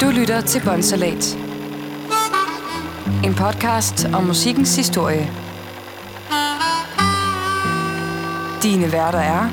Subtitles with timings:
[0.00, 1.38] Du lytter til Bonsalat.
[3.24, 5.30] En podcast om musikkens historie.
[8.62, 9.50] Dine værter er...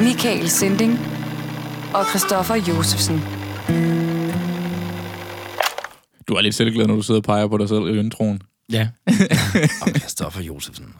[0.00, 0.98] Michael Sinding
[1.94, 3.20] og Christoffer Josefsen.
[6.28, 8.42] Du er lidt selvglad, når du sidder og peger på dig selv i introen.
[8.72, 8.88] Ja.
[9.82, 10.94] og Christoffer Josefsen.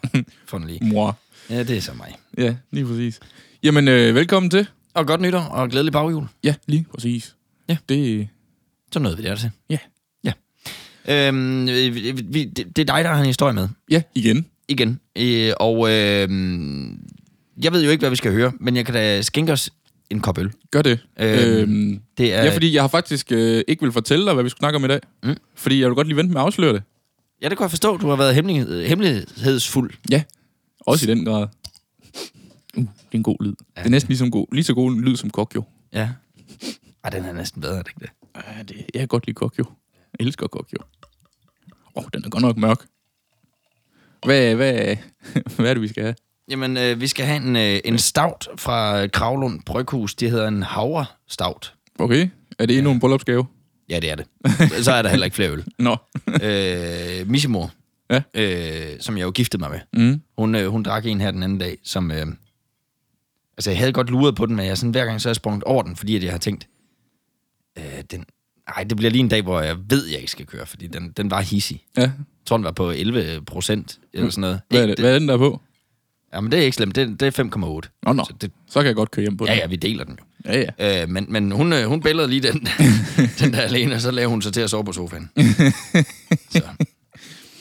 [0.67, 0.79] Lige.
[0.83, 1.19] Mor.
[1.51, 2.17] Ja, det er så mig.
[2.39, 3.21] Ja, lige præcis.
[3.63, 4.67] Jamen, øh, velkommen til.
[4.95, 6.25] Og godt nytår, og glædelig baghjul.
[6.45, 7.37] Ja, lige præcis.
[7.69, 7.77] Ja.
[7.89, 8.29] Det,
[8.93, 9.51] Så nåede vi der til.
[9.71, 9.79] ja.
[10.25, 10.33] Ja.
[11.29, 11.91] Øhm, vi,
[12.25, 13.69] vi, det, det er dig, der har en historie med.
[13.91, 14.47] Ja, igen.
[14.69, 15.01] Igen.
[15.19, 16.29] Øh, og øh,
[17.63, 19.71] jeg ved jo ikke, hvad vi skal høre, men jeg kan da skænke os
[20.11, 20.53] en kop øl.
[20.71, 20.99] Gør det.
[21.21, 24.45] Øhm, øhm, Det er, ja, fordi jeg har faktisk øh, ikke vil fortælle dig, hvad
[24.45, 25.01] vi skulle snakke om i dag.
[25.23, 25.37] Mm.
[25.55, 26.83] Fordi jeg vil godt lige vente med at afsløre det.
[27.43, 27.97] ja, det kan jeg forstå.
[27.97, 29.91] Du har været hemmelighed, hemmelighedsfuld.
[30.11, 30.23] Ja,
[30.81, 31.47] også i den grad.
[32.77, 33.55] Uh, det er en god lyd.
[33.77, 33.81] Ja.
[33.81, 35.65] Det er næsten lige, som god, lige så god en lyd som Kokjo.
[35.93, 36.11] Ja.
[37.05, 38.11] Ej, den er næsten bedre, er det ikke det?
[38.57, 39.65] Ja, det, jeg kan godt lide Kokjo.
[40.19, 40.77] Jeg elsker Kokjo.
[41.97, 42.87] Åh, oh, den er godt nok mørk.
[44.25, 44.97] Hvad, hvad,
[45.57, 46.15] hvad er det, vi skal have?
[46.51, 50.15] Jamen, øh, vi skal have en, øh, en stout fra Kravlund Bryghus.
[50.15, 51.75] Det hedder en havre stout.
[51.99, 53.47] Okay, er det endnu en bryllupsgave?
[53.89, 54.27] Ja, det er det.
[54.85, 55.65] Så er der heller ikke flere øl.
[55.79, 55.97] Nå.
[56.43, 57.71] øh, Missimor,
[58.11, 58.23] Ja.
[58.35, 60.21] øh, som jeg jo giftede mig med, Mm.
[60.39, 62.11] hun, øh, hun drak en her den anden dag, som...
[62.11, 62.27] Øh,
[63.57, 65.37] altså, jeg havde godt luret på den, men jeg sådan, hver gang så har jeg
[65.37, 66.69] sprunget over den, fordi at jeg har tænkt,
[67.79, 68.25] øh, den,
[68.77, 71.13] ej, det bliver lige en dag, hvor jeg ved, jeg ikke skal køre, fordi den,
[71.17, 71.85] den var hissig.
[71.97, 72.13] Ja, Jeg
[72.47, 74.61] tror, den var på 11 procent, eller sådan noget.
[74.71, 75.61] hvad er, det, hvad er den der på?
[76.35, 76.97] Jamen, det er ikke slemt.
[76.97, 77.99] Det, det er 5,8.
[78.03, 78.25] Nå, nå.
[78.25, 79.59] Så det, Så kan jeg godt køre hjem på ja, den.
[79.59, 80.53] ja, vi deler den jo.
[80.53, 81.03] Ja, ja.
[81.03, 82.69] Øh, men, men hun, øh, hun billede lige den,
[83.41, 85.31] den der alene, og så lavede hun sig til at sove på sofaen.
[86.51, 86.63] så.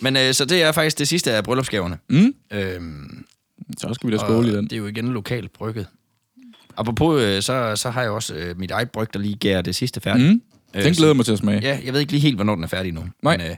[0.01, 1.97] Men øh, så det er faktisk det sidste af bryllupsgaverne.
[2.09, 2.33] Mm.
[2.51, 3.20] Øhm,
[3.77, 4.63] Så skal vi da skåle i den.
[4.63, 5.87] Det er jo igen lokalt brygget.
[6.77, 9.75] Apropos, øh, så, så har jeg også øh, mit eget bryg, der lige gærer det
[9.75, 10.29] sidste færdigt.
[10.29, 10.41] Mm.
[10.75, 11.61] Øh, Den så- glæder jeg mig til at smage.
[11.61, 13.03] Ja, jeg ved ikke lige helt, hvornår den er færdig nu.
[13.23, 13.37] Nej.
[13.37, 13.55] Men, øh,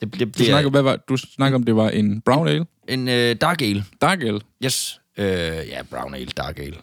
[0.00, 2.48] det, det, Du det snakker, er hvad var, du snakker om, det var en brown
[2.48, 2.66] ale?
[2.88, 3.84] en øh, dark ale.
[4.00, 4.40] Dark ale?
[4.64, 5.00] Yes.
[5.16, 6.76] Øh, ja, brown ale, dark ale.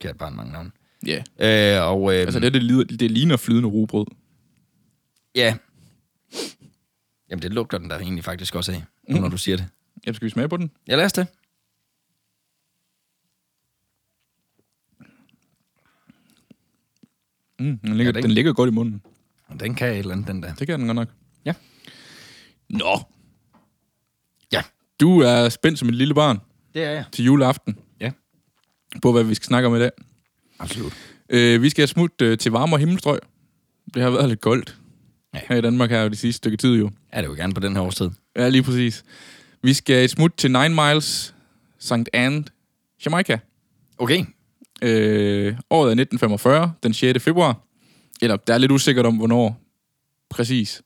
[0.00, 0.70] Kært bare mange navne.
[1.06, 1.22] Ja.
[1.40, 1.82] Yeah.
[1.82, 4.06] Øh, og, øh, Altså, det, det, lider, det ligner flydende rugbrød.
[5.34, 5.56] Ja.
[7.30, 9.14] Jamen, det lugter den der egentlig faktisk også af, Mm.
[9.20, 9.66] når du siger det.
[10.06, 10.70] Ja, skal vi smage på den?
[10.88, 11.26] Ja, lad os det.
[17.58, 19.02] Mm, den, ligger, Ja, den- den ligger godt i munden.
[19.60, 20.54] Den kan et eller andet, den der.
[20.54, 21.08] Det kan den godt nok.
[21.44, 21.52] Ja.
[22.68, 22.98] Nå.
[24.52, 24.62] Ja.
[25.00, 26.38] Du er spændt som et lille barn
[26.74, 27.04] Det er jeg.
[27.12, 27.78] til juleaften.
[28.00, 28.10] Ja.
[29.02, 29.90] På, hvad vi skal snakke om i dag.
[30.58, 30.92] Absolut.
[31.28, 33.18] Øh, vi skal smutte øh, til varmere himmelstrøg.
[33.94, 34.78] Det har været lidt koldt
[35.34, 35.40] Ja.
[35.48, 36.90] her i Danmark her de sidste stykke tid jo.
[37.12, 38.10] Er det jo gerne på den her årstid.
[38.36, 39.04] Ja, lige præcis.
[39.62, 41.34] Vi skal et smut til Nine Miles,
[41.78, 41.92] St.
[42.12, 42.44] Anne,
[43.06, 43.38] Jamaica.
[43.98, 44.24] Okay.
[44.82, 47.22] Øh, året er 1945, den 6.
[47.22, 47.60] februar.
[48.22, 49.60] Eller, der er lidt usikkert om, hvornår
[50.30, 50.82] præcis.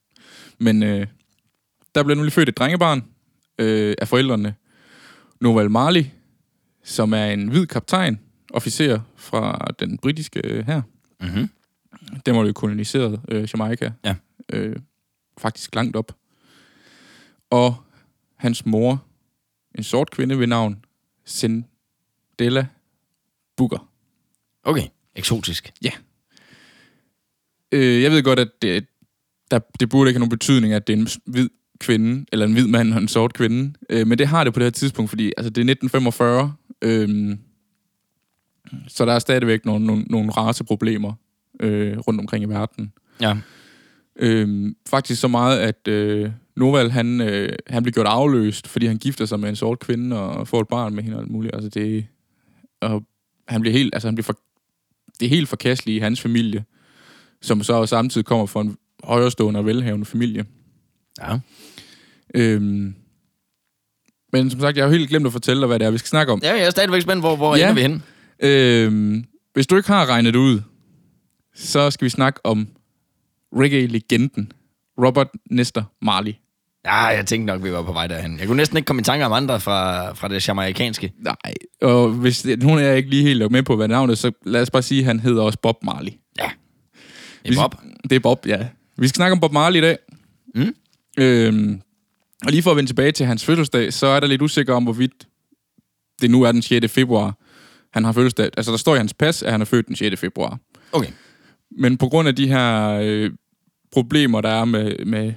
[0.59, 1.07] Men øh,
[1.95, 3.05] der blev nemlig født et drengebarn
[3.59, 4.55] øh, af forældrene.
[5.41, 6.05] Noval Marley,
[6.85, 8.21] som er en hvid kaptajn,
[8.53, 10.83] officer fra den britiske øh, her.
[11.21, 11.51] Mm-hmm.
[12.27, 13.93] Den var jo koloniseret øh, Jamaica.
[14.05, 14.15] Ja.
[14.53, 14.77] Øh,
[15.39, 16.17] faktisk langt op.
[17.51, 17.77] Og
[18.37, 19.05] hans mor,
[19.75, 20.85] en sort kvinde ved navn
[21.25, 22.67] Sendela
[23.61, 23.91] Booker.
[24.65, 24.87] Okay.
[25.17, 25.73] Eksotisk.
[27.73, 28.87] Øh, jeg ved godt, at det,
[29.51, 31.49] der, det burde ikke have nogen betydning, at det er en hvid
[31.81, 33.75] kvinde, eller en hvid mand og en sort kvinde.
[33.91, 37.37] Øh, men det har det på det her tidspunkt, fordi altså, det er 1945, øh,
[38.89, 41.13] så der er stadigvæk nogle, nogle, nogle raceproblemer
[41.61, 42.93] øh, rundt omkring i verden.
[43.21, 43.37] Ja.
[44.17, 48.99] Øh, faktisk så meget, at øh, Noval, han, øh, han blev gjort afløst, fordi han
[48.99, 51.55] gifter sig med en sort kvinde og får et barn med hende og alt muligt.
[51.55, 52.07] Altså det,
[52.81, 53.03] og
[53.51, 54.39] han bliver helt, altså han bliver for,
[55.21, 56.65] det er helt forkasteligt i hans familie,
[57.43, 60.45] som så samtidig kommer fra en højrestående og velhavende familie.
[61.21, 61.39] Ja.
[62.35, 62.95] Øhm,
[64.33, 65.99] men som sagt, jeg har jo helt glemt at fortælle dig, hvad det er, vi
[65.99, 66.41] skal snakke om.
[66.43, 67.63] Ja, jeg er stadigvæk spændt, hvor, hvor Ja.
[67.63, 68.03] ender vi henne?
[68.43, 70.61] Øhm, hvis du ikke har regnet det ud,
[71.55, 72.69] så skal vi snakke om
[73.57, 74.53] reggae-legenden
[75.05, 76.33] Robert Nesta Marley.
[76.85, 78.39] Ja, jeg tænkte nok, vi var på vej derhen.
[78.39, 81.13] Jeg kunne næsten ikke komme i tanke om andre fra, fra det jamaikanske.
[81.19, 84.17] Nej, og hvis det, nogen af jer ikke lige helt med på, hvad navnet er,
[84.17, 86.13] så lad os bare sige, at han hedder også Bob Marley.
[86.39, 86.51] Ja.
[87.45, 87.75] Det er Bob.
[88.03, 88.67] Det er Bob, ja.
[88.99, 89.99] Vi skal snakke om Bob Marley i dag.
[90.55, 90.75] Mm.
[91.19, 91.81] Øhm,
[92.47, 94.83] og lige for at vende tilbage til hans fødselsdag, så er der lidt usikker om,
[94.83, 95.27] hvorvidt
[96.21, 96.93] det nu er den 6.
[96.93, 97.39] februar,
[97.93, 98.51] han har fødselsdag.
[98.57, 100.21] Altså, der står i hans pas, at han er født den 6.
[100.21, 100.59] februar.
[100.93, 101.11] Okay.
[101.79, 103.31] Men på grund af de her øh,
[103.93, 105.33] problemer, der er med, med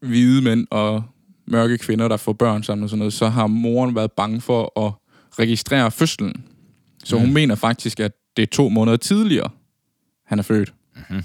[0.00, 1.02] hvide mænd og
[1.46, 4.86] mørke kvinder, der får børn sammen og sådan noget, så har moren været bange for
[4.86, 4.92] at
[5.38, 6.44] registrere fødslen.
[7.04, 7.32] Så hun Mm.
[7.34, 9.50] mener faktisk, at det er to måneder tidligere,
[10.26, 10.72] han er født.
[11.10, 11.22] Mhm.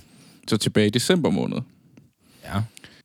[0.48, 1.58] Så tilbage i december måned.
[2.44, 2.62] Ja.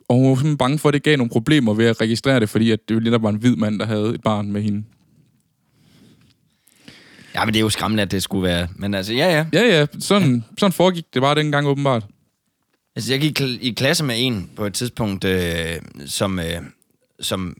[0.09, 2.49] Og hun var simpelthen bange for, at det gav nogle problemer ved at registrere det,
[2.49, 4.63] fordi at det jo lige der var en hvid mand, der havde et barn med
[4.63, 4.85] hende.
[7.35, 8.69] Ja, men det er jo skræmmende, at det skulle være...
[8.77, 9.47] Men altså, ja, ja.
[9.53, 10.41] Ja, ja, sådan, ja.
[10.59, 12.07] sådan foregik det bare dengang åbenbart.
[12.99, 16.63] Altså, jeg gik i klasse med en på et tidspunkt, øh, som, øh,
[17.21, 17.57] som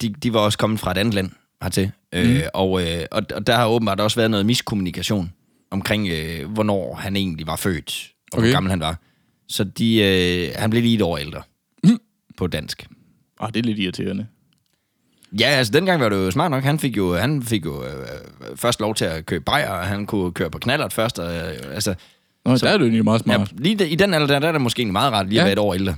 [0.00, 1.30] de, de var også kommet fra et andet land
[1.62, 1.90] hertil.
[2.12, 2.18] Mm.
[2.18, 5.32] Øh, og, øh, og, og der har åbenbart også været noget miskommunikation
[5.70, 8.42] omkring, øh, hvornår han egentlig var født, og okay.
[8.42, 8.48] Okay.
[8.48, 9.00] hvor gammel han var.
[9.48, 11.42] Så de, øh, han blev lige et år ældre
[11.84, 11.98] Mm.
[12.36, 12.86] på dansk.
[13.40, 14.26] Ah, det er lidt irriterende.
[15.40, 16.64] Ja, altså dengang var det jo smart nok.
[16.64, 17.90] Han fik jo, han fik jo øh,
[18.56, 21.18] først lov til at købe bajer, og han kunne køre på knallert først.
[21.18, 21.94] Og, øh, altså,
[22.44, 23.52] Nå, så, der er det jo meget ja, smart.
[23.60, 25.44] lige der, i den alder, der, der er det måske meget rart lige at Ja.
[25.44, 25.96] være et år ældre.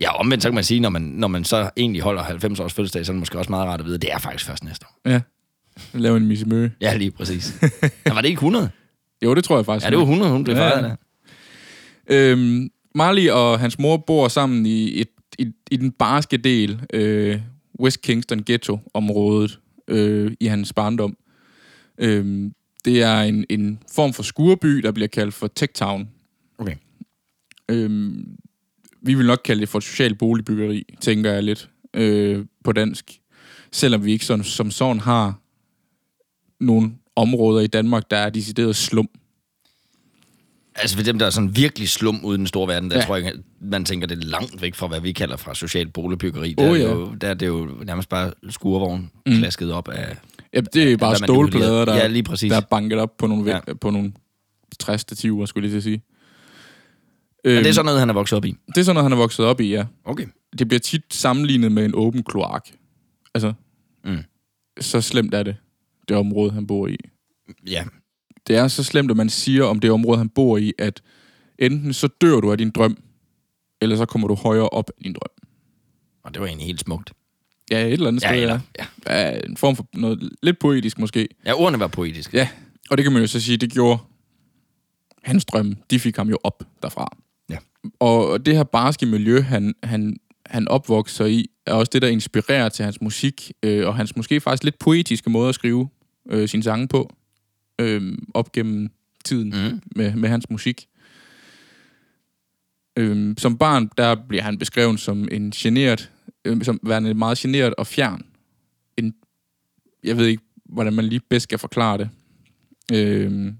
[0.00, 2.72] Ja, omvendt så kan man sige, når man, når man så egentlig holder 90 års
[2.72, 4.64] fødselsdag, så er det måske også meget rart at vide, at det er faktisk først
[4.64, 5.10] næste år.
[5.10, 5.12] Ja.
[5.12, 5.20] ja.
[5.98, 6.68] Lave en missemø.
[6.80, 7.58] Ja, lige præcis.
[8.06, 8.70] ja, var det ikke 100?
[9.24, 9.84] Jo, det tror jeg faktisk.
[9.84, 10.74] Ja, det var 100, hun blev Ja, ja, ja.
[10.76, 10.96] fejret af.
[12.32, 15.08] Øhm, Marley og hans mor bor sammen i, et,
[15.38, 17.40] i, i den barske del, øh,
[17.80, 19.58] West Kingston Ghetto-området,
[19.88, 21.16] øh, i hans barndom.
[21.98, 22.52] Øhm,
[22.86, 26.08] det er en, en form for skurby, der bliver kaldt for Tech Town.
[26.58, 26.74] Okay.
[27.68, 28.36] Øhm,
[29.02, 33.20] vi vil nok kalde det for et socialt boligbyggeri, tænker jeg lidt øh, på dansk.
[33.72, 35.40] Selvom vi ikke sådan, som sådan har
[36.60, 39.08] nogle områder i Danmark, der er decideret slum.
[40.74, 43.04] Altså for dem, der er sådan virkelig slum ude i den store verden, der Ja.
[43.04, 46.54] tror jeg, man tænker, det er langt væk fra, hvad vi kalder fra socialt boligbyggeri.
[46.58, 46.82] Der, er, ja.
[46.82, 49.32] det jo, der er det jo nærmest bare skurvogn mm.
[49.38, 50.16] klasket op af...
[50.56, 52.50] Ja, det er bare man stålplader, der, Ja, lige præcis.
[52.50, 53.60] der er banket op på nogle, Ja.
[53.68, 53.74] ja.
[53.74, 54.12] på nogle
[54.78, 56.02] træstativer, skulle jeg lige til at sige.
[57.44, 58.54] Men det er Øhm, sådan noget, han er vokset op i.
[58.68, 59.84] det er sådan noget, han er vokset op i, ja.
[60.04, 60.26] Okay.
[60.58, 62.68] Det bliver tit sammenlignet med en åben kloak.
[63.34, 63.52] Altså,
[64.04, 64.18] Mm.
[64.80, 65.56] så slemt er det,
[66.08, 66.96] det område, han bor i.
[67.66, 67.84] Ja,
[68.46, 71.02] Det er så slemt, at man siger om det område, han bor i, at
[71.58, 72.96] enten så dør du af din drøm,
[73.80, 75.48] eller så kommer du højere op af din drøm.
[76.24, 77.12] og det var egentlig helt smukt.
[77.70, 78.42] Ja, et eller andet Ja, sted.
[78.42, 78.86] eller, Ja,
[79.30, 79.40] ja.
[79.46, 81.28] En form for noget lidt poetisk måske.
[81.46, 82.36] ja, ordene var poetiske.
[82.36, 82.48] Ja,
[82.90, 83.98] og det kan man jo så sige, det gjorde
[85.22, 85.76] hans drømme.
[85.90, 87.16] De fik ham jo op derfra.
[87.50, 87.56] Ja.
[88.00, 90.16] Og det her barske miljø, han, han,
[90.46, 94.40] han opvokser i, er også det, der inspirerer til hans musik, øh, og hans måske
[94.40, 95.88] faktisk lidt poetiske måde at skrive
[96.30, 97.10] øh, sine sange på,
[97.78, 98.88] øh, op gennem
[99.24, 99.80] tiden Mm.
[99.96, 100.86] med, med hans musik.
[102.96, 106.10] Øhm, som barn, der bliver han beskrevet som en generet,
[106.46, 108.26] øh, som værende meget generet og fjern.
[108.96, 109.14] En,
[110.04, 112.10] jeg ved ikke, hvordan man lige bedst skal forklare det.
[112.92, 113.56] Øhm,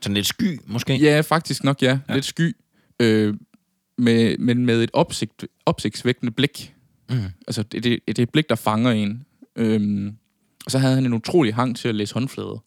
[0.00, 0.96] Sådan lidt sky, måske.
[0.96, 1.98] ja, faktisk nok, ja.
[2.08, 2.14] Ja.
[2.14, 2.56] Lidt sky.
[3.00, 3.34] Øh,
[3.98, 6.74] med, men med et opsigt, opsigtsvækkende blik.
[7.10, 7.16] Mm.
[7.46, 9.26] Altså, det, det, det er et blik, der fanger en.
[9.56, 10.16] Øhm,
[10.64, 12.64] og så havde han en utrolig hang til at læse håndflader.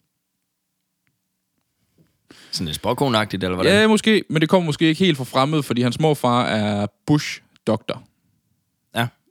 [2.50, 3.72] Sådan lidt spåkonagtigt, eller hvordan?
[3.72, 8.02] Ja, måske, men det kommer måske ikke helt fra fremmed, fordi hans morfar er Bush-doktor.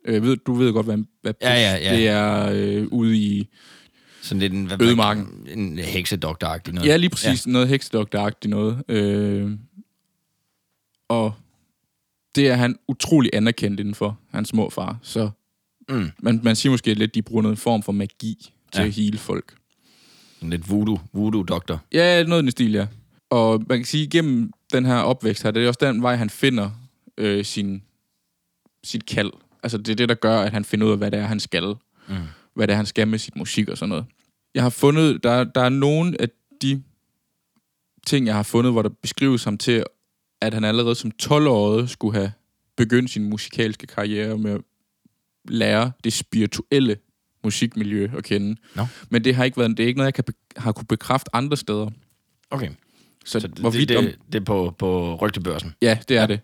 [0.09, 1.95] Øh, ved, du ved godt, hvad, hvad Ja, ja, ja.
[1.95, 3.47] det er øh, ude i...
[4.21, 4.65] Sådan lidt en...
[4.65, 5.27] Hvad, Ødemarken.
[5.47, 6.87] En heksedoktor-agtig noget.
[6.89, 7.45] Ja, lige præcis.
[7.47, 7.51] Ja.
[7.51, 8.83] Noget heksedoktoragtigt noget.
[8.89, 9.51] Øh,
[11.07, 11.33] og
[12.35, 14.99] det er han utrolig anerkendt indenfor, hans morfar.
[15.01, 15.29] Så
[15.89, 16.09] Mm.
[16.19, 18.87] man, man siger måske lidt, de bruger noget form for magi til Ja.
[18.87, 19.55] at hele folk.
[20.35, 21.79] Sådan lidt voodoo, voodoo-doktor.
[21.93, 22.87] Ja, noget i den stil, ja.
[23.29, 26.29] Og man kan sige, gennem den her opvækst her, det er også den vej, han
[26.29, 26.69] finder
[27.17, 27.83] øh, sin,
[28.83, 29.31] sit kald.
[29.63, 31.39] Altså, det er det, der gør, at han finder ud af, hvad det er, han
[31.39, 31.75] skal.
[32.07, 32.15] Mm.
[32.53, 34.05] Hvad det er, han skal med sit musik og sådan noget.
[34.55, 36.29] Jeg har fundet, der, der er nogle af
[36.61, 36.83] de
[38.07, 39.83] ting, jeg har fundet, hvor der beskrives ham til,
[40.41, 42.31] at han allerede som 12-årig skulle have
[42.77, 44.61] begyndt sin musikalske karriere med at
[45.49, 46.97] lære det spirituelle
[47.43, 48.55] musikmiljø at kende.
[48.75, 48.85] Nå.
[49.09, 51.35] Men det har ikke været, det er ikke noget, jeg kan be, har kunne bekræfte
[51.35, 51.89] andre steder.
[52.49, 52.69] Okay.
[53.25, 55.75] Så, Så det, det, om, det, er på, på rygtebørsen.
[55.81, 56.27] Ja, det er ja.
[56.27, 56.39] det.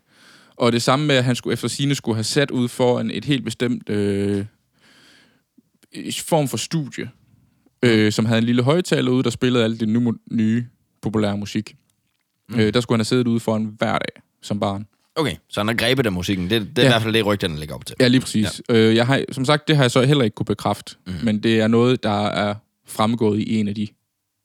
[0.57, 3.12] Og det samme med, at han skulle efter sine skulle have sat ud for en,
[3.12, 4.45] et helt bestemt øh,
[6.12, 7.09] form for studie,
[7.83, 10.65] øh, som havde en lille højtaler ude, der spillede alt det nu, nye,
[11.01, 11.75] populære musik.
[12.50, 12.55] Mm.
[12.55, 12.62] Mm.
[12.62, 14.85] Øh, der skulle han have siddet ude for en hver dag som barn.
[15.15, 16.50] Okay, så han har grebet af musikken.
[16.50, 16.88] Det, det er ja.
[16.88, 17.95] I hvert fald det, rygterne ligger op til.
[18.00, 18.62] Ja, lige præcis.
[18.69, 18.75] Ja.
[18.75, 21.13] Øh, jeg har, som sagt, det har jeg så heller ikke kunne bekræfte, mm.
[21.24, 22.55] men det er noget, der er
[22.88, 23.88] fremgået i en af de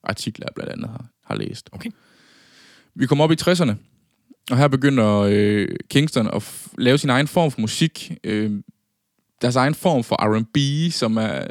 [0.04, 1.68] artikler, jeg blandt andet har, har læst.
[1.72, 1.90] Okay.
[2.94, 3.72] Vi kommer op i 60'erne,
[4.50, 8.12] og her begynder øh, Kingston at f- lave sin egen form for musik.
[8.24, 8.50] Øh,
[9.42, 10.56] deres egen form for R&B,
[10.92, 11.46] som er,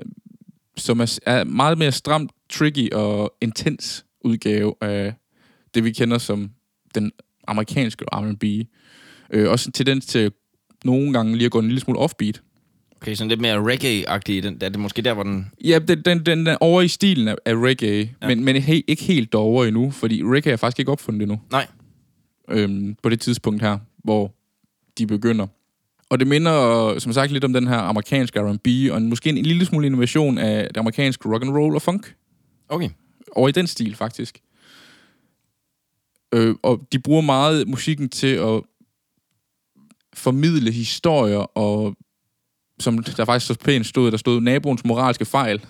[0.77, 5.13] som er, er meget mere stramt, tricky og intens udgave af
[5.73, 6.49] det, vi kender som
[6.95, 7.11] den
[7.47, 8.43] amerikanske R&B.
[9.33, 10.31] Øh, også en tendens til
[10.85, 12.41] nogle gange lige at gå en lille smule offbeat.
[13.01, 14.43] Okay, sådan lidt mere reggae-agtig.
[14.43, 15.51] Den, er det måske der, hvor den...
[15.63, 18.27] Ja, den, den, den er over i stilen af, af reggae, Ja.
[18.27, 21.41] men, men he, ikke helt derovre endnu, fordi reggae er faktisk ikke opfundet endnu.
[21.51, 21.67] Nej.
[22.51, 24.33] Øhm, på det tidspunkt her, hvor
[24.97, 25.47] de begynder.
[26.09, 29.37] Og det minder, som sagt, lidt om den her amerikanske R&B, og en, måske en,
[29.37, 32.15] en lille smule innovation af det amerikanske rock and roll og funk.
[32.69, 32.89] Okay.
[33.31, 34.39] Over i den stil, faktisk.
[36.33, 38.61] Øh, og de bruger meget musikken til at
[40.13, 41.95] formidle historier, og
[42.79, 45.65] som der faktisk så pænt stod, der stod naboens moralske fejl,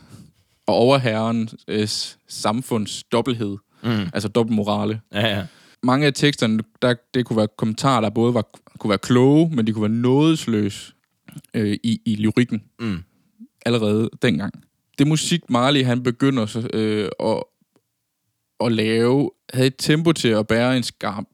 [0.67, 1.87] og overherrens øh,
[2.27, 3.89] samfunds dobbelthed, Mm.
[4.13, 5.01] altså dobbeltmorale.
[5.13, 5.45] Ja, ja.
[5.83, 8.45] Mange af teksterne, der, det kunne være kommentarer, der både var,
[8.79, 10.93] kunne være kloge, men de kunne være nådesløse
[11.53, 12.97] øh, i, i lyrikken Mm.
[13.65, 14.53] allerede dengang.
[14.97, 17.43] Det musik, Marley han begynder så, øh, at,
[18.65, 21.25] at lave, havde et tempo til at bære en skarp,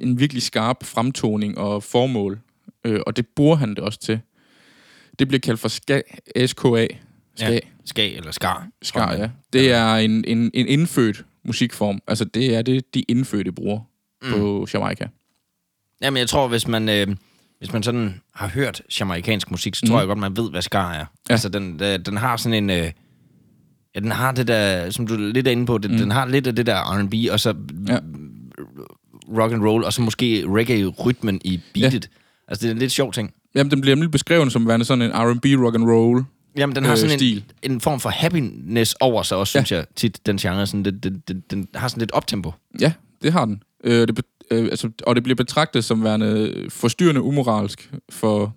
[0.00, 2.40] en virkelig skarp fremtoning og formål.
[2.84, 4.20] Øh, og det bruger han det også til.
[5.18, 6.00] Det bliver kaldt for ska,
[6.46, 6.46] SKA.
[6.46, 6.86] Ska,
[7.52, 7.58] Ja.
[7.84, 8.68] Skag eller skar.
[8.82, 9.30] ska ja.
[9.52, 12.00] Det er en, en, en indfødt musikform.
[12.06, 13.80] Altså, det er det, de indfødte bruger
[14.22, 14.30] mm.
[14.32, 15.08] på Jamaica.
[16.02, 17.06] Jamen, jeg tror, hvis man, øh,
[17.58, 19.98] hvis man sådan har hørt jamaikansk musik, så tror Mm.
[19.98, 20.98] jeg godt, man ved, hvad skar er.
[20.98, 21.04] Ja.
[21.30, 22.70] Altså, den, den, den har sådan en...
[22.70, 22.92] Øh,
[23.94, 25.98] ja, den har det der, som du er lidt inde på, den, mm.
[25.98, 27.54] den har lidt af det der R&B, og så
[27.88, 27.98] ja.
[29.38, 32.04] rock and roll, og så måske reggae-rytmen i beatet.
[32.04, 32.18] Ja.
[32.48, 33.34] Altså, det er en lidt sjov ting.
[33.54, 36.24] Jamen, den bliver nemlig beskrevet som værende sådan en R&B rock and roll.
[36.56, 37.44] Jamen, den har Øh, sådan stil.
[37.62, 39.64] en, en form for happiness over sig også, Ja.
[39.64, 40.66] synes jeg, tit, den genre.
[40.66, 42.52] Sådan, den, den, den, den har sådan lidt optempo.
[42.80, 42.92] Ja,
[43.22, 43.62] det har den.
[43.84, 44.20] Øh, det,
[44.50, 48.54] øh, altså, og det bliver betragtet som værende forstyrrende umoralsk for,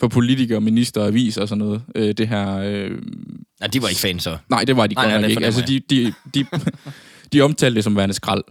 [0.00, 1.82] for politikere, minister, aviser og sådan noget.
[1.94, 2.58] Øh, det her...
[2.58, 2.90] Øh,
[3.60, 4.38] Nej, de var ikke fans, så.
[4.50, 5.44] nej, det var de Nej, godt ja, nok det ikke.
[5.46, 6.46] Altså, de, de, de,
[7.32, 8.44] de omtalte det som værende skrald.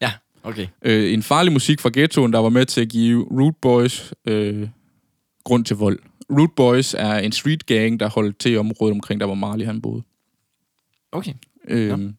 [0.00, 0.12] Ja,
[0.42, 0.66] okay.
[0.82, 4.68] Øh, en farlig musik fra ghettoen, der var med til at give Root Boys øh,
[5.46, 5.98] grund til vold.
[6.30, 9.64] Root Boys er en street gang, der holdt til i området omkring, der hvor Marley
[9.66, 10.02] han boede.
[11.12, 11.32] Okay.
[11.68, 12.14] Øhm,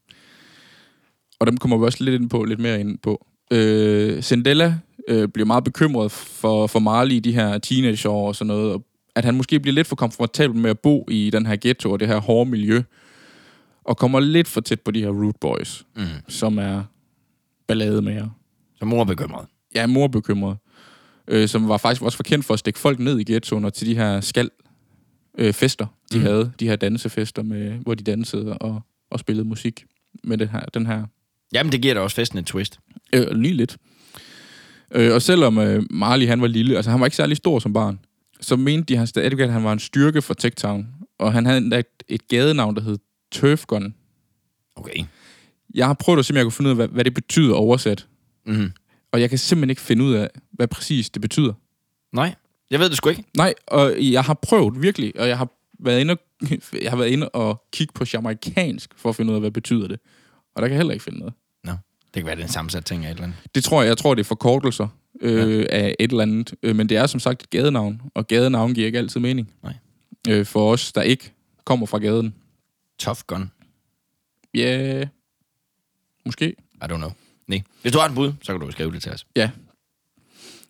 [1.39, 3.25] og dem kommer vi også lidt ind på, lidt mere ind på.
[3.51, 8.47] Øh, Zendella øh, bliver meget bekymret for, for Marley i de her teenageår og sådan
[8.47, 8.83] noget, og
[9.15, 11.99] at han måske bliver lidt for komfortabel med at bo i den her ghetto og
[11.99, 12.81] det her hårde miljø,
[13.83, 16.03] og kommer lidt for tæt på de her root boys, Mm.
[16.27, 16.83] som er
[17.67, 18.29] ballademager.
[18.79, 19.45] Så mor er bekymret.
[19.73, 20.57] Jeg er morbekymret,
[21.27, 23.87] øh, som var faktisk også forkendt for at stikke folk ned i ghettoen og til
[23.87, 24.49] de her skal
[25.37, 26.23] øh, fester, de Mm.
[26.23, 26.51] havde.
[26.59, 28.81] De her dansefester, med, hvor de dansede og,
[29.11, 29.85] og spillede musik
[30.23, 31.03] med det her, den her
[31.53, 32.79] Jamen, det giver da også festen et twist.
[33.13, 33.77] Øh, lige lidt.
[34.91, 37.73] Øh, og selvom øh, Marley han var lille, altså han var ikke særlig stor som
[37.73, 37.99] barn,
[38.41, 40.87] så mente de han stadig, at han var en styrke for Tech Town.
[41.19, 42.97] Og han havde et, et gadenavn, der hed
[43.31, 43.93] Turfgun.
[44.75, 45.03] Okay.
[45.75, 47.55] Jeg har prøvet at se, om jeg kunne finde ud af, hvad, hvad det betyder
[47.55, 48.07] oversat.
[48.45, 48.71] Mm.
[49.11, 51.53] Og jeg kan simpelthen ikke finde ud af, hvad præcis det betyder.
[52.13, 52.35] Nej,
[52.71, 53.23] jeg ved det sgu ikke.
[53.37, 55.49] Nej, og jeg har prøvet virkelig, og jeg har
[55.79, 56.19] været inde og,
[56.83, 59.87] jeg har været inde og kigge på jamaikansk, for at finde ud af, hvad betyder
[59.87, 59.99] det.
[60.55, 61.33] Og der kan jeg heller ikke finde noget.
[61.63, 63.37] Nå, det kan være, det er en sammensat ting af et eller andet.
[63.55, 64.87] Det tror jeg, jeg tror, det er forkortelser
[65.21, 65.65] øh, ja.
[65.69, 66.53] af et eller andet.
[66.63, 69.53] Øh, men det er som sagt et gadenavn, og gadenavn giver ikke altid mening.
[69.63, 69.73] Nej.
[70.29, 71.33] Øh, for os, der ikke
[71.65, 72.35] kommer fra gaden.
[72.99, 73.51] Tough gun.
[74.53, 75.07] Ja, yeah.
[76.25, 76.55] måske.
[76.81, 77.11] I don't know.
[77.47, 77.61] Nej.
[77.81, 79.27] Hvis du har et bud, så kan du jo skrive det til os.
[79.35, 79.49] Ja.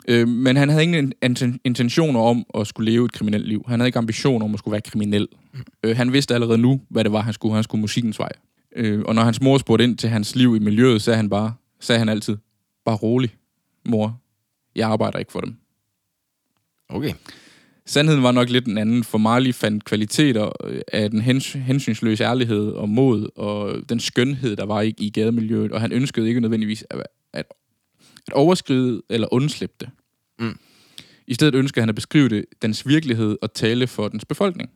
[0.07, 3.63] Øh, men han havde ingen inten- intentioner om at skulle leve et kriminelt liv.
[3.67, 5.27] Han havde ikke ambitioner om at skulle være kriminel.
[5.53, 5.59] Mm.
[5.83, 7.55] Øh, han vidste allerede nu, hvad det var, han skulle.
[7.55, 8.31] Han skulle musikkens vej.
[8.75, 11.53] Øh, og når hans mor spurgte ind til hans liv i miljøet, sagde han bare,
[11.79, 12.37] sagde han altid,
[12.85, 13.35] bare rolig,
[13.85, 14.19] mor.
[14.75, 15.55] Jeg arbejder ikke for dem.
[16.89, 17.13] Okay.
[17.87, 22.23] Sandheden var nok lidt en anden, for Marley fandt kvaliteter øh, af den hens- hensynsløse
[22.23, 26.39] ærlighed og mod, og den skønhed, der var i, i gademiljøet, og han ønskede ikke
[26.39, 27.03] nødvendigvis at,
[27.33, 27.45] at,
[28.27, 29.89] at overskride eller undslippe det.
[30.39, 30.57] Mm.
[31.27, 34.69] I stedet ønskede han at beskrive det, dens virkelighed og tale for dens befolkning.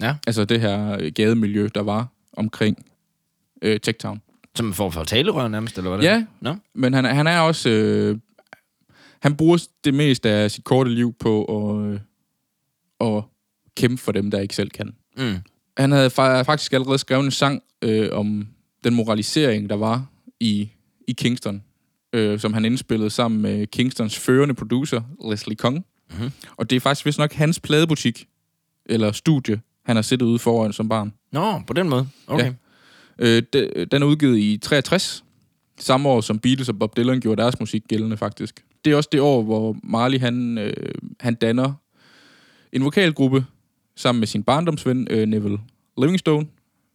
[0.00, 0.14] Ja.
[0.26, 2.86] Altså det her øh, gademiljø, der var omkring
[3.62, 4.20] øh, Tech Town.
[4.54, 6.54] Som en form for talerør nærmest, eller hvad Ja, Nå?
[6.74, 7.70] men han, er- han er også...
[7.70, 8.18] Øh,
[9.20, 12.00] han bruger det meste af sit korte liv på at, øh,
[13.00, 13.22] at
[13.76, 14.94] kæmpe for dem, der ikke selv kan.
[15.18, 15.36] Mm.
[15.76, 18.48] Han havde fa- faktisk allerede skrevet en sang øh, om
[18.84, 20.06] den moralisering, der var
[20.40, 20.70] i,
[21.08, 21.62] i Kingston,
[22.12, 25.84] øh, som han indspillede sammen med Kingstons førende producer, Leslie Kong.
[26.18, 26.30] Mhm.
[26.56, 28.28] Og det er faktisk vist nok hans pladebutik,
[28.86, 31.12] eller studie, han har siddet ude foran som barn.
[31.32, 32.08] Nå, på den måde.
[32.26, 32.44] Okay.
[33.18, 33.36] Ja.
[33.36, 35.24] Øh, de, den er udgivet i 63,
[35.78, 38.64] samme år som Beatles og Bob Dylan gjorde deres musik gældende faktisk.
[38.84, 41.72] Det er også det år, hvor Marley han, øh, han danner
[42.76, 43.44] en vokalgruppe
[43.96, 45.58] sammen med sin barndomsven øh, Neville
[45.98, 46.46] Livingstone,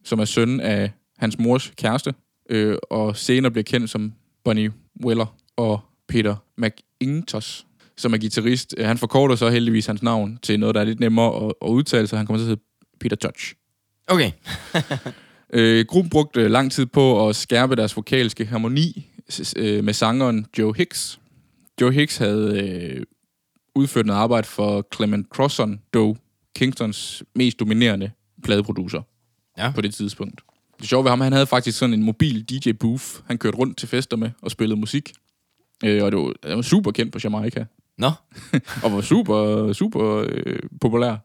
[0.04, 2.14] som er søn af hans mors kæreste,
[2.50, 4.72] øh, og senere bliver kendt som Bonnie
[5.06, 7.66] Weller og Peter McIntosh,
[7.98, 8.76] som er guitarist.
[8.78, 11.68] Øh, Han forkorter så heldigvis hans navn til noget, der er lidt nemmere at, at
[11.68, 12.62] udtale, så han kommer til at hedde
[13.00, 13.54] Peter Touch.
[14.08, 14.32] Okay.
[15.54, 19.08] Øh, gruppen brugte lang tid på at skærpe deres vokalske harmoni,
[19.56, 21.20] øh, med sangeren Joe Hicks.
[21.82, 23.04] Joe Hicks havde øh,
[23.76, 26.18] udført noget arbejde for Clement Crosson, dog
[26.56, 28.12] Kingstons mest dominerende
[28.44, 29.02] pladeproducer
[29.58, 29.72] Ja.
[29.76, 30.42] på det tidspunkt.
[30.80, 33.88] Det sjove ved ham, han havde faktisk sådan en mobil DJ-booth, han kørte rundt til
[33.88, 35.12] fester med og spillede musik.
[35.84, 37.66] Øh, og det var, han var super kendt på Jamaica.
[37.98, 38.12] Nå,
[38.84, 41.16] Og var super, super øh, populær.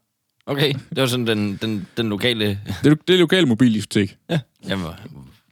[0.46, 0.72] okay.
[0.72, 2.60] Det var sådan den, den, den lokale...
[2.84, 4.18] Det, er- det lokale mobildiskotek.
[4.30, 4.86] Ja, jamen,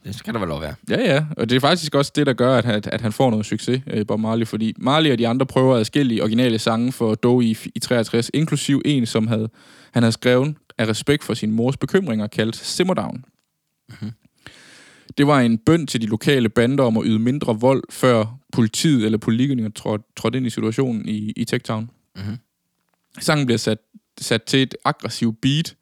[0.05, 0.75] det skal der vel lov være.
[0.89, 1.25] Ja, ja.
[1.37, 3.81] Og det er faktisk også det, der gør, at, at, at han får noget succes,
[3.87, 4.47] øh, Bob Marley.
[4.47, 8.81] Fordi Marley og de andre prøver adskillige originale sange for Doe i, i 63, inklusiv
[8.85, 9.49] en, som havde,
[9.93, 13.25] han havde skrevet af respekt for sin mors bekymringer, kaldt Simmer Down.
[13.89, 14.11] Mm-hmm.
[15.17, 19.05] Det var en bøn til de lokale bander om at yde mindre vold, før politiet
[19.05, 21.89] eller politikerne trådte, trådte ind i situationen i, i Tech Town.
[22.15, 22.37] Mhm.
[23.19, 23.77] Sangen bliver sat,
[24.21, 25.75] sat til et aggressivt beat,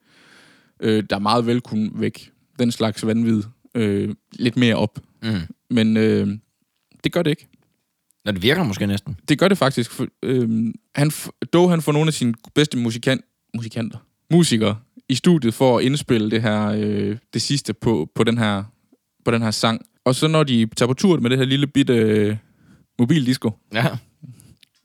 [0.80, 3.44] øh, der meget vel kunne vække den slags vanvid
[3.76, 5.00] øh, lidt mere op.
[5.24, 5.40] Mm.
[5.70, 6.28] Men øh,
[7.04, 7.48] det gør det ikke.
[8.26, 9.18] Nå, det virker måske næsten.
[9.30, 9.92] Det gør det faktisk.
[9.92, 11.12] For, øh, han,
[11.54, 13.26] Doe han får nogle af sine bedste musikant,
[13.56, 13.98] musikanter,
[14.32, 18.64] musikere i studiet for at indspille det her, øh, det sidste på, på, den her,
[19.26, 19.86] på den her sang.
[20.06, 22.38] Og så når de tager på tur med det her lille bitte øh,
[23.00, 23.86] mobildisco, Ja.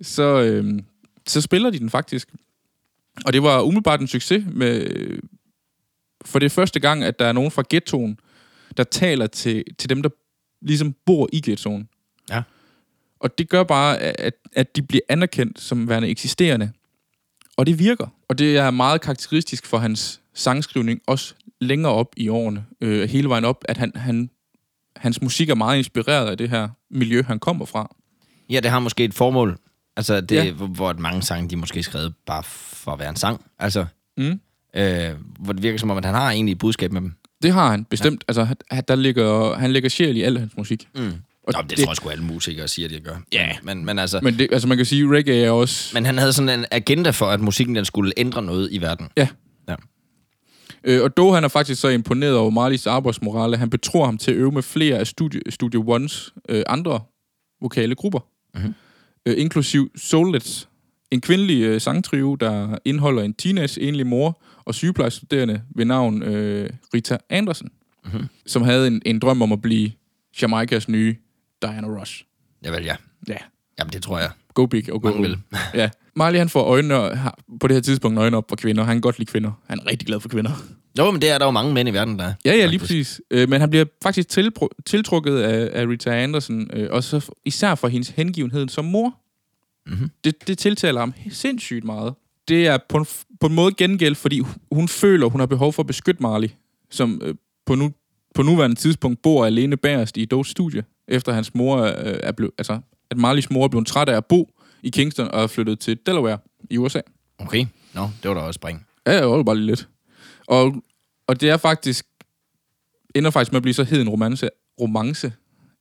[0.03, 0.79] så, øh,
[1.27, 2.29] så spiller de den faktisk.
[3.27, 4.87] Og det var umiddelbart en succes med...
[6.25, 8.19] For det er første gang, at der er nogen fra ghettoen,
[8.79, 10.09] der taler til, til dem, der
[10.63, 11.89] ligesom bor i ghettoen.
[12.31, 12.43] Ja.
[13.21, 16.71] Og det gør bare, at, at de bliver anerkendt som værende eksisterende.
[17.57, 18.07] Og det virker.
[18.29, 23.29] Og det er meget karakteristisk for hans sangskrivning, også længere op i årene, øh, hele
[23.29, 24.31] vejen op, at han, han,
[24.97, 27.97] hans musik er meget inspireret af det her miljø, han kommer fra.
[28.51, 29.59] Ja, det har måske et formål.
[29.97, 30.53] Altså, det, Ja.
[30.53, 33.45] hvor, hvor mange sange, de måske skrevet bare for at være en sang.
[33.59, 34.41] Altså, Mm.
[34.77, 37.13] øh, hvor det virker som om, at han har egentlig et budskab med dem.
[37.43, 38.25] Det har han bestemt.
[38.29, 38.31] Ja.
[38.31, 40.89] Altså, han- der ligger, han lægger sjæl i al hans musik.
[40.95, 41.01] Mm.
[41.47, 43.17] Og Nå, det, det tror jeg sgu alle musikere siger, de gør.
[43.33, 43.49] Ja.
[43.63, 45.91] Men, men, altså, men, det, altså, man kan sige, at reggae er også...
[45.95, 49.09] men han havde sådan en agenda for, at musikken den skulle ændre noget i verden.
[49.17, 49.29] Ja.
[49.69, 49.75] Ja.
[50.85, 53.57] Øh, og Doe, han er faktisk så imponeret over Marleys arbejdsmorale.
[53.57, 57.01] Han betror ham til at øve med flere af Studio, Studio Ones øh, andre
[57.63, 58.21] vokale grupper.
[58.55, 58.75] Mhm.
[59.27, 60.69] Øh, inklusiv Soulets,
[61.11, 66.71] en kvindelig øh, sangtrio, der indeholder en teenage enlig mor og sygeplejestuderende ved navn øh,
[66.95, 67.69] Rita Anderson,
[68.13, 68.25] Mhm.
[68.47, 69.91] som havde en, en drøm om at blive
[70.43, 71.17] Jamaikas nye
[71.63, 72.25] Diana Ross.
[72.65, 72.97] Ja, vel, ja.
[73.29, 73.37] Ja,
[73.79, 74.31] Jamen, det tror jeg.
[74.55, 75.39] go big og go Mange vil.
[75.75, 75.91] Ja.
[76.17, 78.85] Marley han får øjnene, har på det her tidspunkt øjnene op for kvinder.
[78.85, 79.53] Han kan godt lide kvinder.
[79.67, 80.51] Han er rigtig glad for kvinder.
[80.99, 82.33] Jo, men det er der jo mange mænd i verden, der er.
[82.45, 83.21] Ja, ja, lige præcis.
[83.31, 84.29] Øh, men han bliver faktisk
[84.87, 89.15] tiltrukket af, af Rita Anderson, øh, og så især for hendes hengivenhed som mor.
[89.89, 90.11] Mhm.
[90.25, 92.15] Det, det tiltaler ham sindssygt meget.
[92.49, 93.07] Det er på en,
[93.41, 96.49] på en måde gengæld, fordi hu- hun føler, hun har behov for at beskytte Marley,
[96.91, 97.35] som øh,
[97.67, 97.93] på, nu,
[98.35, 102.53] på nuværende tidspunkt bor alene bagerst i Does studie, efter hans mor øh, er blevet,
[102.59, 104.51] altså, at Marleys mor er blevet træt af at bo
[104.83, 106.39] i Kingston og er flyttet til Delaware
[106.71, 107.01] i USA.
[107.39, 107.67] Okay.
[107.95, 108.87] Nå, det var da også spring.
[109.07, 109.89] Ja, jeg var bare lige lidt.
[110.47, 110.83] Og,
[111.27, 112.07] og det er faktisk,
[113.15, 114.49] ender faktisk med at blive så hed en romance,
[114.81, 115.33] romance,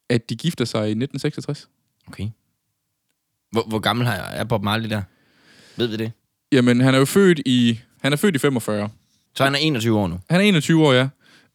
[0.09, 1.69] at de gifter sig i 1966.
[2.07, 2.29] Okay.
[3.57, 5.01] Hvor, hvor gammel har jeg, er Bob Marley der?
[5.77, 6.11] Ved vi det?
[6.51, 8.89] Jamen, han er jo født i, han er født i 45.
[9.35, 10.19] Så han er 21 år nu.
[10.29, 11.07] Han er 21 år, ja.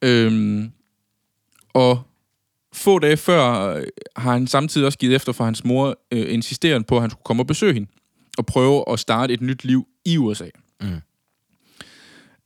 [0.02, 0.70] Øhm,
[1.74, 2.02] og
[2.72, 3.84] få dage før øh,
[4.16, 7.24] har han samtidig også givet efter for hans mor, øh, insisterende på, at han skulle
[7.24, 7.88] komme og besøge hende,
[8.38, 10.48] og prøve at starte et nyt liv i USA.
[10.80, 11.00] Mm.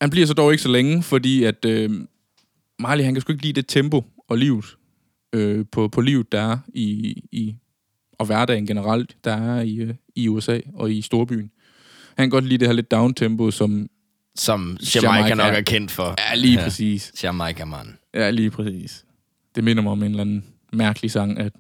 [0.01, 1.91] Han bliver så dog ikke så længe, fordi at øh,
[2.79, 4.77] Marley, han kan sgu ikke lide det tempo og livet,
[5.33, 7.55] øh, på, på livet, der er i, i
[8.19, 11.51] og hverdagen generelt, der er i, øh, i USA og i storbyen.
[12.17, 13.89] Han kan godt lide det her lidt down-tempo, som...
[14.39, 15.35] Som Jamaica, Jamaica.
[15.35, 16.15] nok er kendt for.
[16.19, 16.65] Ja, lige ja.
[16.65, 17.13] præcis.
[17.23, 17.99] Jamaica, man.
[18.15, 19.05] Ja, lige præcis.
[19.55, 21.53] Det minder mig om en eller anden mærkelig sang, at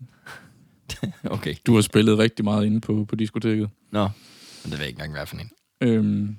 [1.24, 1.54] Okay.
[1.66, 3.70] du har spillet rigtig meget inde på, på diskoteket.
[3.90, 4.10] Nå, men
[4.64, 5.50] det ved jeg ikke engang, hvad for en.
[5.80, 6.36] Øhm.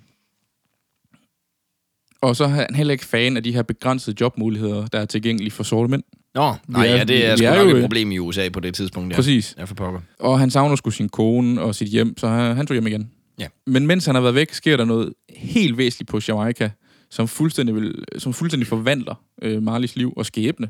[2.22, 5.52] Og så er han heller ikke fan af de her begrænsede jobmuligheder, der er tilgængelige
[5.52, 6.04] for sorte mænd.
[6.38, 8.60] Nå, nej, er- ja, det er sgu er nok jo- et problem i USA på
[8.60, 9.12] det tidspunkt.
[9.12, 9.16] Ja.
[9.16, 9.56] Præcis.
[9.58, 10.00] Ja, for pokker.
[10.20, 13.12] Og han savner sgu sin kone og sit hjem, så han, han tog hjem igen.
[13.40, 13.48] Ja.
[13.68, 16.72] Men mens han har været væk, sker der noget helt væsentligt på Jamaica,
[17.10, 20.70] som fuldstændig, vil, som fuldstændig forvandler øh, Marleys liv og skæbne.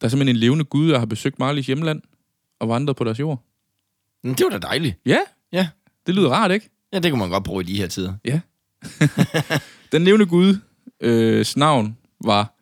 [0.00, 2.02] Der er simpelthen en levende gud, der har besøgt Marleys hjemland
[2.60, 3.42] og vandret på deres jord.
[4.24, 4.96] Men det var da dejligt.
[5.06, 5.18] Ja,
[5.52, 5.68] Ja.
[6.06, 6.70] det lyder rart, ikke?
[6.92, 8.14] Ja, det kunne man godt bruge i de her tider.
[8.24, 8.40] Ja.
[9.92, 10.56] Den levende gud,
[11.00, 12.54] øh, navn var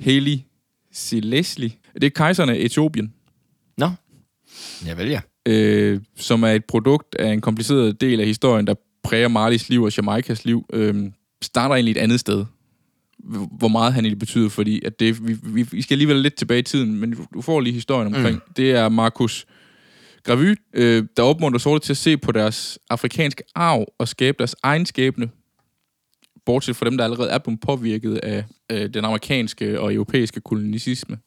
[0.00, 0.44] Heli
[0.92, 1.78] Silesli.
[1.94, 3.12] Det er kejserne af Etiopien,
[3.78, 3.90] Nå.
[4.86, 5.20] Ja, vel ja.
[5.46, 9.82] øh, som er et produkt af en kompliceret del af historien, der præger Marlis liv
[9.82, 10.66] og Jamaikas liv.
[10.72, 11.10] Øh,
[11.42, 12.44] starter egentlig et andet sted.
[13.58, 16.58] hvor meget han egentlig betyder, fordi at det, vi, vi, vi skal alligevel lidt tilbage
[16.58, 18.34] i tiden, men du, får lige historien omkring.
[18.34, 18.52] Mm.
[18.56, 19.46] Det er Markus
[20.24, 24.56] Gravy, øh, der opmuntrer sorte til at se på deres afrikanske arv og skabe deres
[24.62, 25.30] egen skæbne,
[26.46, 31.18] bortset fra dem, der allerede er blevet påvirket af øh, den amerikanske og europæiske kolonialisme.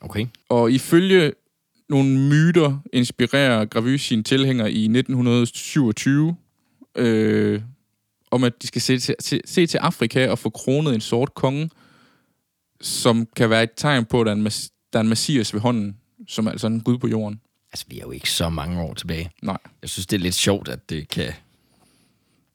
[0.00, 0.26] Okay.
[0.48, 1.32] Og ifølge
[1.88, 6.36] nogle myter inspirerer Gravy sine tilhængere i 1927
[6.94, 7.60] øh,
[8.30, 11.34] om, at de skal se til, se, se til Afrika og få kronet en sort
[11.34, 11.70] konge,
[12.80, 14.44] som kan være et tegn på, at der er en,
[14.92, 15.96] der er en messias ved hånden,
[16.28, 17.40] som er altså en gud på jorden.
[17.72, 19.30] Altså, vi er jo ikke så mange år tilbage.
[19.42, 19.58] Nej.
[19.82, 21.32] Jeg synes, det er lidt sjovt, at det kan...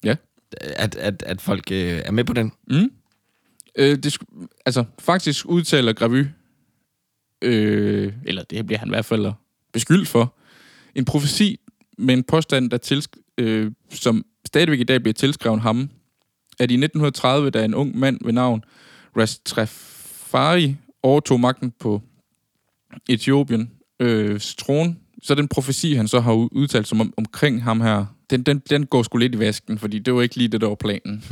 [0.03, 0.15] Ja.
[0.61, 2.51] At, at, at folk øh, er med på den.
[2.67, 2.91] Mm.
[3.77, 4.17] Øh, det,
[4.65, 6.25] altså, faktisk udtaler Gravy,
[7.41, 9.31] øh, eller det bliver han i hvert fald
[9.73, 10.35] beskyldt for,
[10.95, 11.59] en profeti
[11.97, 15.89] med en påstand, der tilsk- øh, som stadigvæk i dag bliver tilskrevet ham,
[16.59, 18.63] at i 1930, da en ung mand ved navn
[19.17, 22.01] Rastrafari overtog magten på
[23.09, 28.05] Etiopien øh, trone, så den profeti, han så har udtalt som om, omkring ham her,
[28.33, 30.67] den, den, den går sgu lidt i vasken, fordi det var ikke lige det, der
[30.67, 31.23] var planen.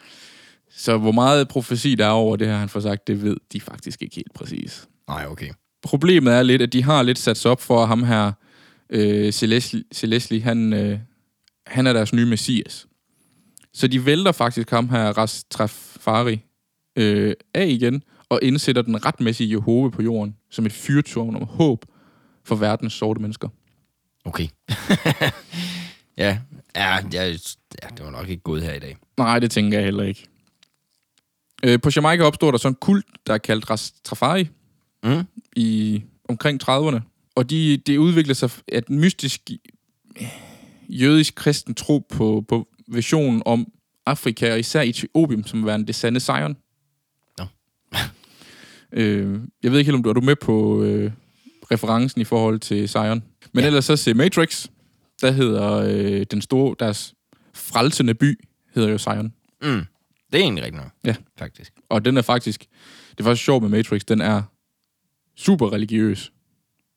[0.84, 3.60] så hvor meget profeti der er over det her, han får sagt, det ved de
[3.60, 4.88] faktisk ikke helt præcis.
[5.08, 5.50] Nej, okay.
[5.82, 8.32] Problemet er lidt, at de har lidt sat sig op for at ham her,
[8.90, 10.98] øh, Celesli, Celesli han, øh,
[11.66, 12.86] han er deres nye messias.
[13.72, 16.40] Så de vælter faktisk ham her, Rastrafari,
[16.96, 21.84] øh, af igen, og indsætter den retmæssige Jehova på jorden, som et fyrtårn om håb
[22.44, 23.48] for verdens sorte mennesker.
[24.24, 24.48] Okay.
[26.20, 26.38] ja.
[26.76, 27.24] Ja, ja,
[27.82, 28.96] ja, det var nok ikke gået her i dag.
[29.16, 30.26] Nej, det tænker jeg heller ikke.
[31.64, 34.48] Øh, på Jamaica opstod der så en kult, der er kaldt Rastafari,
[35.04, 35.22] Mm.
[35.56, 37.00] i omkring 30'erne.
[37.34, 39.50] Og de, det udviklede sig at en mystisk
[40.20, 40.26] øh,
[40.88, 43.72] jødisk kristen tro på, på visionen om
[44.06, 46.56] Afrika, og især Etiopien, som værende det sande Zion.
[47.38, 47.44] Nå.
[48.92, 51.12] øh, jeg ved ikke helt, om du er du med på øh,
[51.70, 53.22] referencen i forhold til Zion.
[53.52, 53.66] Men ja.
[53.66, 54.66] ellers så se Matrix,
[55.20, 57.14] der hedder øh, den store, deres
[57.54, 58.40] frelsende by,
[58.74, 59.32] hedder jo Zion.
[59.62, 59.86] Mm.
[60.32, 60.92] Det er egentlig rigtigt nok.
[61.04, 61.16] Ja.
[61.38, 61.72] Faktisk.
[61.88, 62.60] Og den er faktisk,
[63.10, 64.42] det er faktisk sjovt med Matrix, den er
[65.36, 66.32] super religiøs.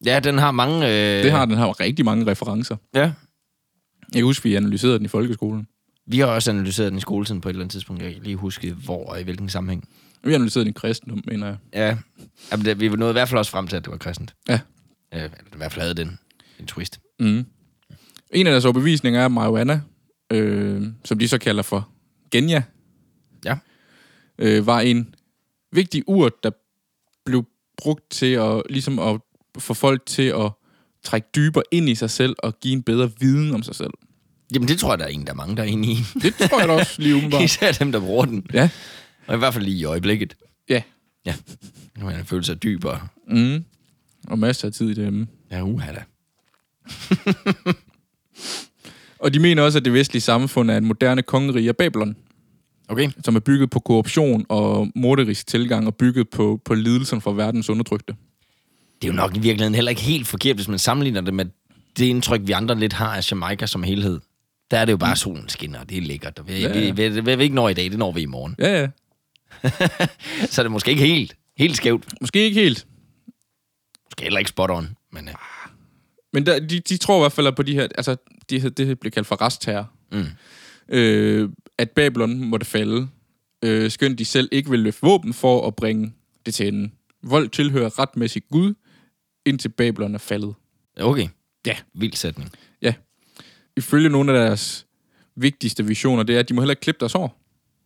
[0.06, 0.88] Ja, den har mange...
[0.88, 1.24] Øh...
[1.24, 2.76] Det har den har rigtig mange referencer.
[2.94, 3.00] Ja.
[3.00, 3.14] Jeg
[4.14, 5.68] kan huske, vi analyserede den i folkeskolen.
[6.06, 8.02] Vi har også analyseret den i skoletiden på et eller andet tidspunkt.
[8.02, 9.90] Jeg kan ikke lige huske, hvor og i hvilken sammenhæng.
[10.24, 11.58] Vi analyserede den i kristendom, mener jeg.
[11.74, 11.98] Ja.
[12.52, 14.36] Jamen, det, vi nåede i hvert fald også frem til, at det var kristent.
[14.50, 14.60] Ja.
[15.14, 16.20] Øh, eller i hvert fald havde den
[16.60, 17.00] en twist.
[17.20, 17.46] Mm.
[18.34, 19.82] En af deres overbevisninger er marijuana,
[20.32, 21.90] øh, som de så kalder for
[22.32, 22.64] genya.
[23.46, 23.58] Ja.
[24.40, 25.16] Øh, var en
[25.72, 26.52] vigtig urt, der
[27.26, 27.46] blev
[27.78, 29.22] brugt til at, ligesom at
[29.58, 30.52] få folk til at
[31.04, 33.94] trække dybere ind i sig selv og give en bedre viden om sig selv.
[34.54, 35.96] Jamen, det tror jeg, der er en, der er mange, der er inde i.
[36.22, 37.44] Det tror jeg da også lige umiddelbart.
[37.44, 38.48] Især dem, der bruger den.
[38.54, 38.70] Ja.
[39.28, 40.36] Og i hvert fald lige i øjeblikket.
[40.70, 40.82] Ja.
[41.26, 41.36] Ja.
[41.98, 43.08] Nu har man følt sig dybere.
[43.28, 43.64] Mm.
[44.28, 45.28] Og masser af tid i det.
[45.52, 46.04] Ja, uha da.
[49.20, 52.16] Og de mener også, at det vestlige samfund er et moderne kongerige af Babylon,
[52.90, 53.10] Okay.
[53.24, 57.70] som er bygget på korruption og morderisk tilgang og bygget på, på lidelsen fra verdens
[57.70, 58.16] undertrykte.
[59.02, 61.46] Det er jo nok i virkeligheden heller ikke helt forkert, hvis man sammenligner det med
[61.98, 64.20] det indtryk, vi andre lidt har af Jamaica som helhed.
[64.72, 66.40] Der er det jo bare solen skinner, og det er lækkert.
[66.46, 66.86] Vi, Ja, ja, ja.
[66.86, 66.92] ja.
[66.92, 68.56] Vi, vi, vi, vi ikke når i dag, det når vi i morgen.
[68.60, 68.88] Ja, ja.
[70.52, 72.14] Så er det måske ikke helt, helt skævt.
[72.22, 72.88] Måske ikke helt.
[74.06, 75.34] Måske heller ikke spot on, men uh,
[76.34, 77.88] Men der, de, de tror i hvert fald på de her...
[77.96, 78.16] Altså,
[78.50, 79.92] det, det bliver kaldt for restterror.
[80.12, 80.26] mm.
[80.90, 83.08] Øh, at Babylon måtte falde.
[83.64, 86.14] Øh, skønt de selv ikke ville løfte våben for at bringe
[86.46, 86.94] det til enden.
[87.24, 88.74] Vold tilhører retmæssigt Gud,
[89.46, 90.54] indtil Babylon er faldet.
[91.00, 91.28] okay.
[91.66, 91.76] Ja.
[91.94, 92.50] Vild sætning.
[92.82, 92.94] Ja.
[93.78, 94.86] Ifølge nogle af deres
[95.36, 97.42] vigtigste visioner, det er, at de må heller ikke klippe deres hår.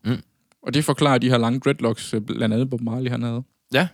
[0.05, 0.21] Mm.
[0.61, 3.43] Og det forklarer de her lange dreadlocks, øh, blandt andet Bob Marley, han havde.
[3.73, 3.87] Ja.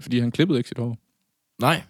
[0.00, 0.98] Fordi han klippede ikke sit hår.
[1.60, 1.82] Nej.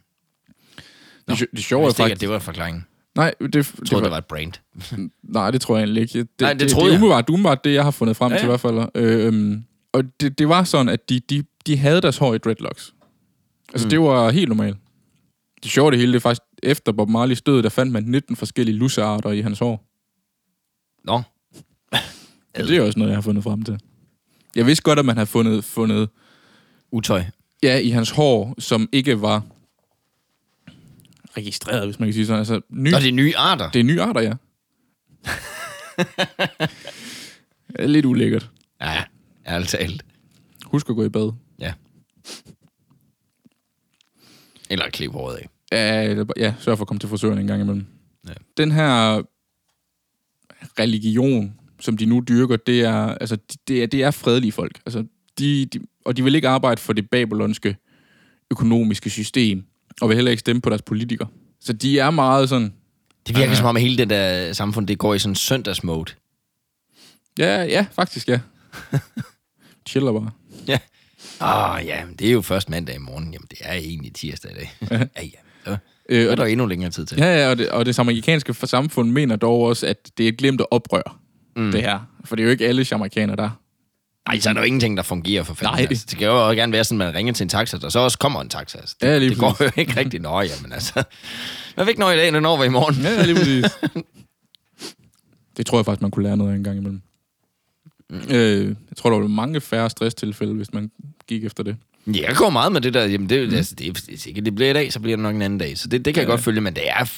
[1.28, 2.12] Nå, Det, det sjove er ikke, faktisk...
[2.14, 2.84] at det var forklaringen.
[3.16, 4.52] Nej, det, det, Jeg troede, det var et brand.
[5.22, 6.18] Nej, det tror jeg egentlig ikke.
[6.18, 7.02] Det, Nej, det det, troede det, er jeg.
[7.02, 8.88] umiddelbart, umiddelbart det, jeg har fundet frem Ja, ja, til i hvert fald.
[8.94, 12.94] Øhm, og det, det var sådan, at de, de, de havde deres hår i dreadlocks.
[13.72, 13.90] Altså, Mm.
[13.90, 14.76] det var helt normalt.
[15.62, 18.36] Det sjove det hele, det er faktisk, efter Bob Marley's død, der fandt man 19
[18.36, 19.84] forskellige lussearter i hans hår.
[21.04, 21.22] Nå.
[22.56, 23.78] Ja, det er også noget, jeg har fundet frem til.
[24.56, 26.08] Jeg vidste godt, at man havde fundet, fundet
[26.92, 27.22] Utøj.
[27.62, 29.42] ja, i hans hår, som ikke var
[31.36, 32.38] registreret, hvis man kan sige sådan.
[32.38, 33.70] Altså, ny, Nå, det er nye arter.
[33.70, 34.32] det er nye arter, ja.
[37.86, 38.50] lidt ulækkert.
[38.80, 39.02] Ja,
[39.46, 40.04] ærligt talt.
[40.64, 41.32] Husk at gå i bad.
[41.60, 41.72] Ja.
[44.70, 45.48] Eller klip håret af.
[45.72, 47.86] Ja, eller ja, sørg for at komme til frisøren en gang imellem.
[48.28, 48.32] Ja.
[48.56, 49.22] Den her
[50.78, 53.38] religion, som de nu dyrker, det er, altså,
[53.68, 54.80] det er, det er fredelige folk.
[54.86, 55.04] Altså,
[55.38, 57.76] de, de, og de vil ikke arbejde for det babylonske
[58.50, 59.64] økonomiske system,
[60.00, 61.28] og vil heller ikke stemme på deres politikere.
[61.61, 62.72] Så de er meget sådan,
[63.26, 66.12] Det virker som om, at hele det der samfund, det går i sådan søndagsmode.
[67.38, 68.40] ja, ja, faktisk ja.
[69.88, 70.30] Chiller bare.
[70.68, 70.78] Ja.
[71.40, 73.32] Åh, oh, ja, men det er jo først mandag i morgen.
[73.32, 74.70] Jamen, det er egentlig tirsdag i dag.
[74.90, 75.28] ja, ja.
[75.64, 75.76] Så
[76.11, 77.18] Øh, er og, der endnu længere tid til.
[77.18, 80.37] ja, ja, og det, og det amerikanske samfund mener dog også, at det er et
[80.37, 81.18] glemt oprør,
[81.56, 81.72] mm.
[81.72, 82.00] det her.
[82.24, 83.50] For det er jo ikke alle jamaikanere, der
[84.28, 85.74] Nej, så er der jo ingenting, der fungerer for fanden.
[85.74, 85.86] Nej.
[85.90, 87.92] Altså, det kan jo også gerne være sådan, at man ringer til en taxa, og
[87.92, 88.78] så også kommer en taxa.
[88.78, 90.20] Altså, det, Ja, lige det går jo ikke rigtig.
[90.20, 91.02] Nå, jamen altså.
[91.74, 92.94] Hvad fik noget i dag, den over i morgen?
[93.02, 93.64] Ja, lige præcis.
[95.56, 97.00] det tror jeg faktisk, man kunne lære noget af en gang imellem.
[98.10, 98.20] Mm.
[98.30, 100.90] Øh, jeg tror, der var mange færre stresstilfælde, hvis man
[101.26, 101.76] gik efter det.
[102.06, 103.04] Ja, jeg går meget med det der.
[103.06, 103.54] Jamen, det, mm.
[103.54, 105.78] altså, det, det, det, det bliver i dag, så bliver det nok en anden dag.
[105.78, 106.32] Så det, det kan jeg Ja.
[106.32, 107.10] godt følge, men det er,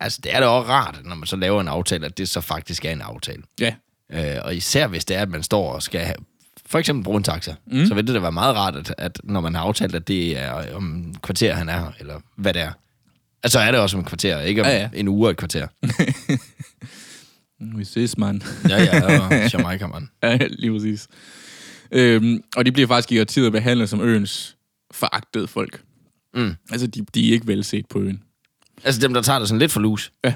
[0.00, 2.40] altså, det er da også rart, når man så laver en aftale, at det så
[2.40, 3.42] faktisk er en aftale.
[3.60, 3.74] Ja,
[4.12, 6.16] Øh, og især hvis det er, at man står og skal have,
[6.66, 7.86] for eksempel bruge en taxa, mm.
[7.86, 10.38] så vil det da være meget rart, at, at når man har aftalt, at det
[10.38, 12.72] er om kvarter, han er her, eller hvad det er.
[13.42, 15.36] Altså er det også om et kvarter, ikke om Ja, ja, en uge og et
[15.36, 15.66] kvarter.
[17.78, 18.42] vi ses, man.
[18.68, 20.08] Ja, ja, og Jamaica, man.
[20.22, 21.08] ja, lige præcis.
[21.92, 24.56] Øhm, og de bliver faktisk i årtider behandlet som øens
[24.90, 25.82] foragtede folk.
[26.34, 26.54] Mm.
[26.70, 28.22] Altså, de, de er ikke velset på øen.
[28.84, 30.10] Altså dem, der tager det sådan lidt for loose.
[30.24, 30.34] Ja.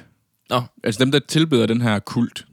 [0.51, 2.47] Nå, Altså dem, der tilbeder den her kult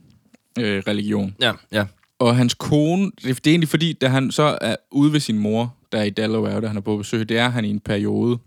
[0.58, 1.34] øh, religion.
[1.40, 1.84] ja, ja.
[2.18, 5.74] Og hans kone, det er egentlig fordi, da han så er ude ved sin mor,
[5.92, 8.38] der er i Delaware, der han er på besøg, det er han i en periode.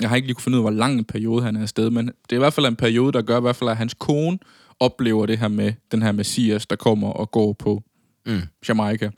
[0.00, 1.90] Jeg har ikke lige kunne finde ud af, hvor lang en periode han er afsted,
[1.90, 3.94] men det er i hvert fald en periode, der gør i hvert fald, at hans
[3.94, 4.38] kone
[4.80, 7.82] oplever det her med den her messias, der kommer og går på
[8.26, 8.42] Mm.
[8.68, 9.10] Jamaica.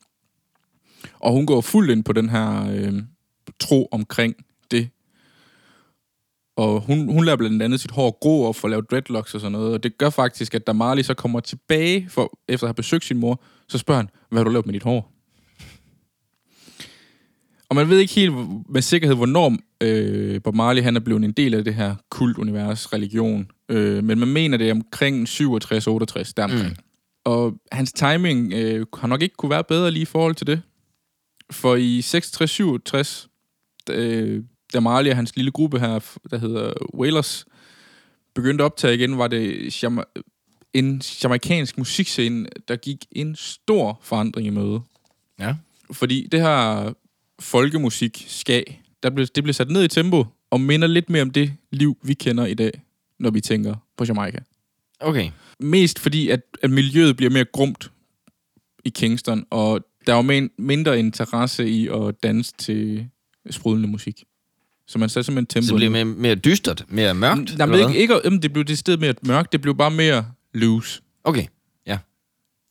[1.20, 3.02] Og hun går fuldt ind på den her øh,
[3.60, 4.34] tro omkring
[4.70, 4.88] det.
[6.56, 9.52] Og hun, hun lader blandt andet sit hår gro og får lavet dreadlocks og sådan
[9.52, 9.74] noget.
[9.74, 13.04] Og det gør faktisk, at da Marley så kommer tilbage, for, efter at have besøgt
[13.04, 15.12] sin mor, så spørger han, hvad har du lavet med dit hår?
[17.68, 18.32] Og man ved ikke helt
[18.68, 22.92] med sikkerhed, hvornår øh, Bob Marley han er blevet en del af det her kultunivers
[22.92, 23.50] religion.
[23.68, 26.68] Øh, men man mener, det er omkring 67-68, deromkring.
[26.68, 26.76] Mm.
[27.24, 30.62] Og hans timing øh, har nok ikke kunne være bedre lige i forhold til det.
[31.50, 33.28] For i 66-67,
[33.90, 34.42] øh,
[34.74, 37.44] da Marley og hans lille gruppe her, der hedder Wailers,
[38.34, 39.72] begyndte at optage igen, var det
[40.74, 44.80] en jamaikansk musikscene, der gik en stor forandring i møde.
[45.40, 45.54] Ja.
[45.92, 46.92] Fordi det her
[47.40, 48.62] folkemusik, ska,
[49.02, 51.98] der blev, det blev sat ned i tempo, og minder lidt mere om det liv,
[52.02, 52.82] vi kender i dag,
[53.18, 54.38] når vi tænker på Jamaica.
[55.00, 55.30] Okay.
[55.60, 57.90] Mest fordi, at, at miljøet bliver mere grumt
[58.84, 63.08] i Kingston, og der er jo men, mindre interesse i at danse til
[63.50, 64.24] sprudlende musik.
[64.86, 66.04] Så man satte simpelthen tempoet Så det ned.
[66.04, 67.58] mere, mere dystert, mere mørkt?
[67.58, 70.24] Nej, men ikke, ikke, jamen, det blev det sted mere mørkt, det blev bare mere
[70.52, 71.00] hvad?
[71.24, 71.46] Okay,
[71.86, 71.98] ja.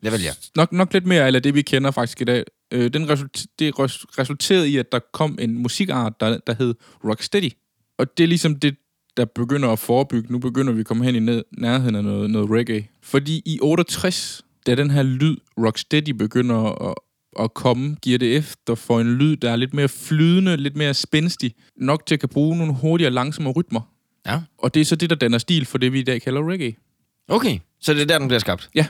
[0.04, 0.34] Det vil jeg.
[0.56, 2.44] Nok, nok lidt mere af det, vi kender faktisk i dag.
[2.72, 6.74] Øh, den result, det res- resulterede i, at der kom en musikart, der, der hed
[7.04, 7.52] Rocksteady.
[7.98, 8.76] Og det er ligesom det,
[9.18, 10.32] der begynder at forebygge.
[10.32, 12.88] Nu begynder vi at komme hen i ned, nærheden af noget, noget reggae.
[13.02, 16.96] Fordi i 68, da den her lyd, Rocksteady, begynder at,
[17.40, 20.94] at komme, giver det efter for en lyd, der er lidt mere flydende, lidt mere
[20.94, 21.56] spændstig.
[21.78, 23.82] Nok til at kan bruge nogle hurtigere, langsomme rytmer.
[24.26, 24.42] Ja.
[24.58, 26.76] Og det er så det, der danner stil for det, vi i dag kalder reggae.
[27.28, 28.70] Okay, så det er der, den bliver skabt?
[28.76, 28.86] Ja.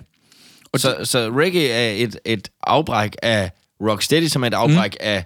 [0.74, 4.98] Og så, så reggae er et, et afbræk af rocksteady, som er et afbræk mm.
[5.06, 5.24] af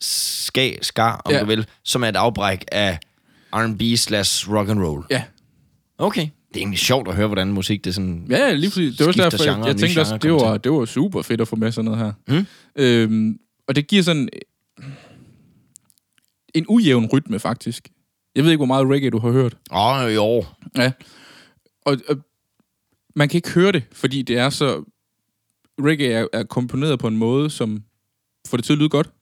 [0.00, 1.40] ska, ska, om Ja.
[1.40, 2.98] du vil, som er et afbræk af
[3.52, 5.04] R&B slash rock and roll.
[5.10, 5.22] Ja,
[5.98, 6.20] Okay.
[6.22, 8.26] Det er egentlig sjovt at høre, hvordan musik det sådan...
[8.30, 8.96] Ja, lige præcis.
[8.96, 11.40] Det var derfor, jeg, genre, jeg nye tænkte også, det var, det var super fedt
[11.40, 12.36] at få med sådan noget her.
[12.38, 12.46] Mm.
[12.76, 14.28] Øhm, og det giver sådan
[16.54, 17.88] en ujævn rytme, faktisk.
[18.34, 19.56] Jeg ved ikke, hvor meget reggae du har hørt.
[19.72, 20.44] Åh, oh, jo.
[20.76, 20.92] Ja.
[21.86, 22.16] Og, og
[23.14, 24.84] man kan ikke høre det, fordi det er så...
[25.80, 27.82] Reggae er, er komponeret på en måde, som
[28.48, 29.12] får det til at lyde godt og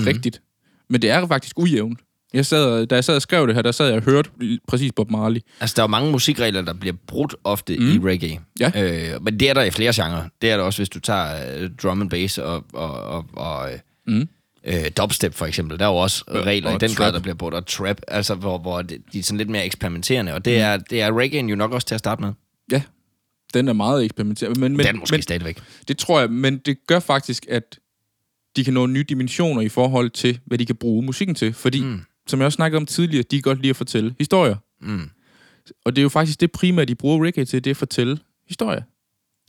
[0.00, 0.04] Mhm.
[0.04, 0.16] mm-hmm.
[0.16, 0.42] rigtigt.
[0.88, 1.98] Men det er faktisk ujævnt.
[2.34, 4.30] Jeg sad, da jeg sad og skrev det her, der sad jeg og hørte
[4.68, 5.40] præcis Bob Marley.
[5.60, 7.86] Altså, der er jo mange musikregler, der bliver brudt ofte mm.
[7.90, 8.40] I reggae.
[8.60, 8.72] Ja.
[9.14, 10.28] Øh, men det er der i flere genrer.
[10.42, 13.70] Det er der også, hvis du tager uh, drum and bass og, og, og, og
[14.06, 14.28] Mm.
[14.64, 15.78] øh, dubstep for eksempel.
[15.78, 17.14] Der er jo også regler i og den grad, trap.
[17.14, 17.54] der bliver brugt.
[17.54, 20.34] Og trap, altså hvor, hvor det, de er sådan lidt mere eksperimenterende.
[20.34, 20.62] Og det, Mm.
[20.62, 22.32] er, det er reggaen jo nok også til at starte med.
[22.72, 22.82] Ja,
[23.54, 24.60] den er meget eksperimenterende.
[24.60, 25.58] Men, men, den måske men, stadigvæk.
[25.88, 27.78] Det tror jeg, men det gør faktisk, at
[28.56, 31.52] de kan nå nye dimensioner i forhold til, hvad de kan bruge musikken til.
[31.52, 32.00] Fordi, mm.
[32.26, 34.56] Som jeg også snakkede om tidligere, de kan godt lide at fortælle historier.
[34.80, 35.10] Mm.
[35.84, 38.18] Og det er jo faktisk det primært, de bruger reggae til, det er at fortælle
[38.48, 38.82] historier.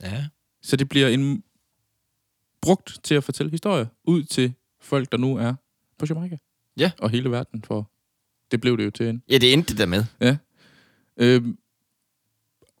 [0.02, 0.24] Ja.
[0.62, 1.42] Så det bliver en
[2.62, 5.54] brugt til at fortælle historier ud til folk, der nu er
[5.98, 6.38] på Jamaica.
[6.76, 6.90] Ja.
[6.98, 7.90] Og hele verden, for
[8.50, 9.22] det blev det jo til en.
[9.30, 10.04] ja, det endte det der med.
[11.16, 11.58] Øhm,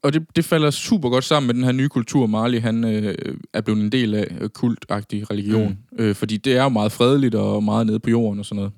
[0.02, 3.36] og det, det falder super godt sammen med den her nye kultur, Marley han øh,
[3.52, 5.78] er blevet en del af øh, kultagtig religion.
[5.92, 5.98] Mm.
[5.98, 8.72] Øh, fordi det er jo meget fredeligt og meget nede på jorden og sådan noget.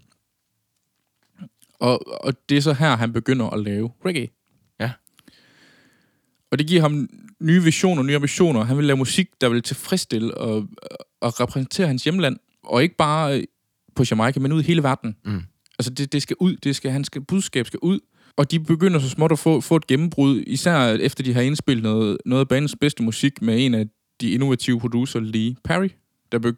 [1.80, 4.28] Og, og det er så her, han begynder at lave reggae.
[4.80, 4.90] Ja.
[6.50, 7.08] Og det giver ham
[7.40, 8.64] nye visioner, nye ambitioner.
[8.64, 10.68] Han vil lave musik, der vil tilfredsstille og,
[11.20, 12.36] og repræsentere hans hjemland.
[12.64, 13.44] Og ikke bare øh,
[13.94, 15.16] på Jamaica, men ud i hele verden.
[15.24, 15.42] Mm.
[15.78, 16.56] Altså, det, det skal ud.
[16.56, 18.00] Det skal, hans budskab skal ud.
[18.36, 21.82] Og de begynder så småt at få, få et gennembrud, især efter de har indspillet
[21.82, 23.86] noget, noget af bandens bedste musik med en af
[24.20, 25.88] de innovative producer, Lee Perry,
[26.32, 26.54] der, be,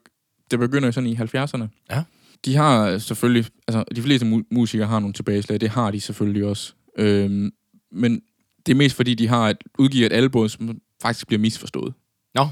[0.50, 1.87] der begynder sådan i 70'erne.
[1.90, 2.02] Ja.
[2.44, 6.44] De har selvfølgelig, altså de fleste mu- musikere har nogle tilbageslag, det har de selvfølgelig
[6.44, 6.72] også.
[6.98, 7.52] Øhm,
[7.92, 8.20] men
[8.66, 11.94] det er mest fordi, de har et, udgiver et album, som faktisk bliver misforstået.
[12.34, 12.48] Nå,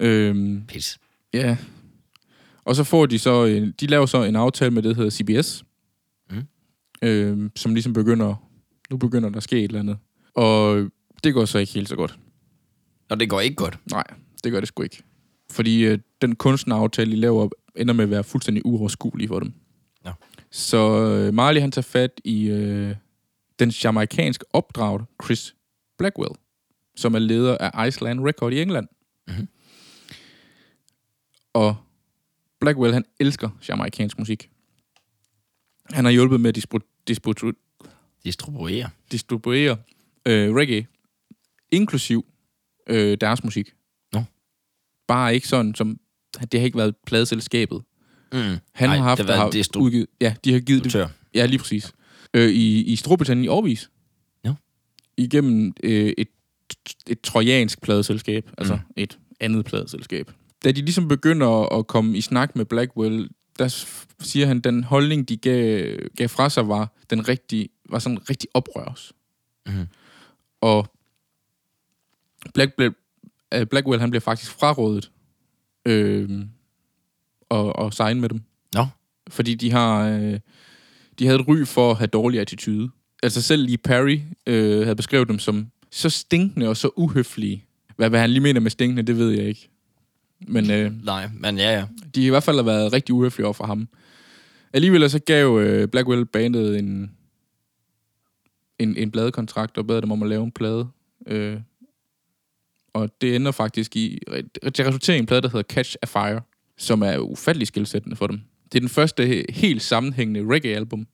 [0.00, 0.98] Øhm, pis.
[1.34, 1.56] Ja.
[2.64, 5.10] Og så får de så, en, de laver så en aftale med det, der hedder
[5.42, 5.64] CBS.
[7.02, 8.34] Øhm, som ligesom begynder,
[8.90, 9.98] nu begynder der at ske et eller andet.
[10.34, 10.90] Og
[11.24, 12.18] det går så ikke helt så godt.
[13.08, 13.78] Og det går ikke godt.
[13.90, 14.04] Nej,
[14.44, 15.02] det gør det sgu ikke.
[15.50, 19.52] Fordi øh, den kunstneraftale, de laver, ender med at være fuldstændig uoverskuelig for dem.
[20.04, 20.10] Nå.
[20.50, 22.94] Så øh, Marley han tager fat i øh,
[23.58, 25.54] den jamaikanske opdrag, Chris
[25.98, 26.34] Blackwell,
[26.96, 28.88] som er leder af Iceland Record i England.
[29.28, 29.48] Mhm.
[31.52, 31.76] Og
[32.60, 34.50] Blackwell, han elsker jamaikansk musik.
[35.92, 37.52] Han har hjulpet med at dispro- dispro-
[38.24, 38.90] Distribuere.
[39.12, 39.76] distribuere
[40.26, 40.86] øh, reggae,
[41.72, 42.26] inklusiv
[42.86, 43.72] øh, deres musik.
[44.12, 44.22] Nå.
[45.08, 46.00] Bare ikke sådan, som...
[46.52, 47.82] Det har ikke været pladeselskabet.
[48.32, 48.38] Mm.
[48.38, 49.18] Han Nej, har haft...
[49.18, 51.08] det har en distru- udgivet, ja, de har givet det...
[51.34, 51.92] Ja, lige præcis.
[52.34, 53.90] Øh, i, I Storbritannien i årvis.
[54.44, 54.52] Ja.
[55.16, 56.28] Igennem øh, et,
[57.06, 58.50] et trojansk pladeselskab.
[58.58, 58.80] Altså Mm.
[58.96, 60.30] et andet pladeselskab.
[60.64, 63.28] Da de ligesom begynder at komme i snak med Blackwell,
[63.60, 63.86] der
[64.20, 68.48] siger han, den holdning, de gav, gav fra sig, var, den rigtige, var sådan rigtig
[68.54, 69.12] oprørs.
[69.66, 69.86] Mhm.
[70.60, 70.86] Og
[72.54, 72.94] Black, Black,
[73.56, 75.10] uh, Blackwell, han bliver faktisk frarådet
[75.86, 76.44] øh,
[77.48, 78.42] og, og signe med dem.
[78.74, 78.86] Nå.
[79.28, 80.08] Fordi de har...
[80.08, 80.40] Øh,
[81.18, 82.90] de havde et ry for at have dårlig attitude.
[83.22, 87.64] Altså selv Lee Perry øh, havde beskrevet dem som så stinkende og så uhøflige.
[87.96, 89.68] Hvad, hvad han lige mener med stinkende, det ved jeg ikke.
[90.48, 91.86] Men øh, Nej, men ja, ja.
[92.14, 93.88] de har i hvert fald været rigtig uhøflige over for ham.
[94.72, 97.16] Alligevel så gav øh, Blackwell bandet en,
[98.78, 100.88] en, en pladekontrakt og bad dem om at lave en plade.
[101.26, 101.60] Øh,
[102.92, 104.18] og det ender faktisk i...
[104.64, 106.40] Det resulterer i en plade, der hedder Catch a Fire,
[106.78, 108.40] som er ufattelig skilsættende for dem.
[108.64, 111.06] Det er den første he- helt sammenhængende reggae-album.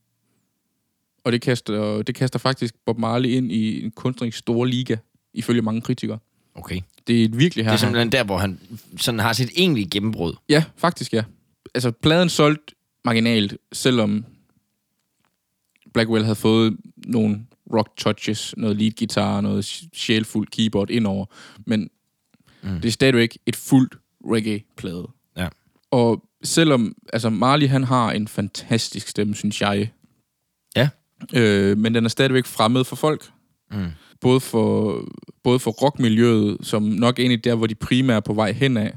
[1.25, 4.97] Og det kaster, det kaster faktisk Bob Marley ind i en kunstnerisk store liga,
[5.35, 6.19] ifølge mange kritikere.
[6.55, 6.81] Okay.
[7.07, 7.71] Det er et virkelig her.
[7.71, 8.61] Det er simpelthen der, hvor han
[8.97, 10.35] sådan har sit egentlige gennembrud.
[10.49, 11.25] Ja, faktisk ja.
[11.75, 14.25] Altså, pladen solgte marginalt, selvom
[15.95, 19.64] Blackwell havde fået nogle rock touches, noget lead guitar, noget
[19.95, 21.27] sjælfuldt keyboard indover.
[21.66, 21.90] Men
[22.62, 22.81] mm.
[22.81, 25.09] det er stadigvæk et fuldt reggae-plade.
[25.37, 25.49] Ja.
[25.90, 29.90] Og selvom, altså Marley han har en fantastisk stemme, synes jeg.
[30.77, 30.88] Ja.
[31.35, 33.31] Øh, men den er stadigvæk fremmed for folk.
[33.71, 33.87] Mm.
[34.21, 35.01] Både for,
[35.43, 38.97] både for rockmiljøet, som nok egentlig der, hvor de primært er på vej hen af,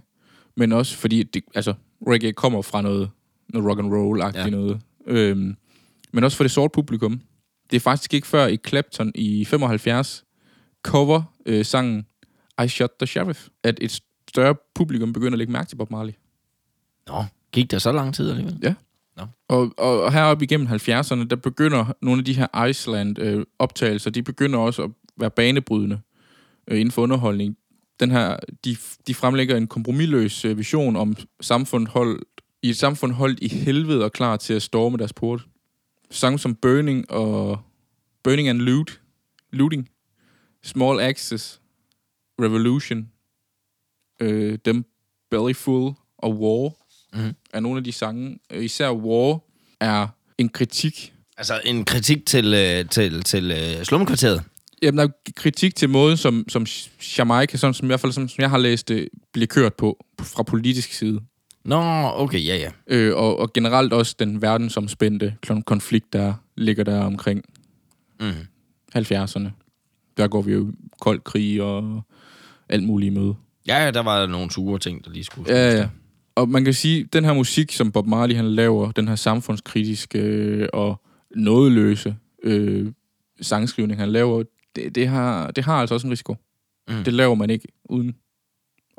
[0.57, 1.73] men også fordi, det, altså,
[2.07, 3.09] reggae kommer fra noget,
[3.49, 4.49] noget rock and roll-agtigt Ja.
[4.49, 4.81] noget.
[5.07, 5.55] Øhm,
[6.11, 7.21] men også for det sorte publikum.
[7.71, 10.23] Det er faktisk ikke før i Clapton i 75
[10.83, 12.05] cover øh, sangen
[12.65, 16.13] I Shot the Sheriff, at et større publikum begynder at lægge mærke til Bob Marley.
[17.07, 18.57] Nå, gik der så lang tid alligevel?
[19.47, 24.59] Og, og, og heroppe igennem 70'erne, der begynder nogle af de her Iceland-optagelser, de begynder
[24.59, 25.99] også at være banebrydende
[26.67, 27.57] øh, inden for underholdning.
[27.99, 28.77] Den her, de,
[29.07, 32.21] de fremlægger en kompromilløs øh, vision om samfund hold,
[32.61, 35.45] i et samfund holdt i helvede og klar til at storme deres port.
[36.11, 37.59] Sange som Burning og
[38.23, 39.01] Burning and Loot,
[39.51, 39.89] Looting,
[40.63, 41.61] Small Axis,
[42.41, 43.09] Revolution,
[44.21, 44.85] øh, Dem
[45.31, 46.71] Bellyful og War
[47.13, 47.33] Mhm.
[47.53, 48.39] er nogle af de sange.
[48.51, 49.39] Øh, Især War
[49.79, 51.13] er en kritik.
[51.37, 54.43] Altså en kritik til, øh, til, til øh, slumkvarteret.
[54.81, 56.65] Jamen, der er kritik til måden, som, som
[57.17, 60.05] Jamaica, sådan som, i hvert fald som, som jeg har læst det, bliver kørt på
[60.21, 61.21] fra politisk side.
[61.65, 61.81] Nå,
[62.15, 62.71] okay, ja, ja.
[62.87, 67.43] Øh, og, og generelt også den verdensomspændte konflikt, der ligger der omkring
[68.19, 68.31] Mm.
[68.95, 69.49] 70'erne.
[70.17, 72.01] Der går vi jo kold krig og
[72.69, 73.35] alt muligt møde.
[73.67, 75.55] Ja, ja, der var nogle sure ting, der lige skulle...
[75.55, 75.89] Ja, ja.
[76.35, 80.19] Og man kan sige, den her musik, som Bob Marley han laver, den her samfundskritiske
[80.19, 81.01] øh, og
[81.35, 82.91] nådeløse øh,
[83.41, 84.43] sangskrivning, han laver,
[84.75, 86.35] det, det, har, det har altså også en risiko.
[86.89, 87.03] Mm.
[87.03, 88.15] Det laver man ikke uden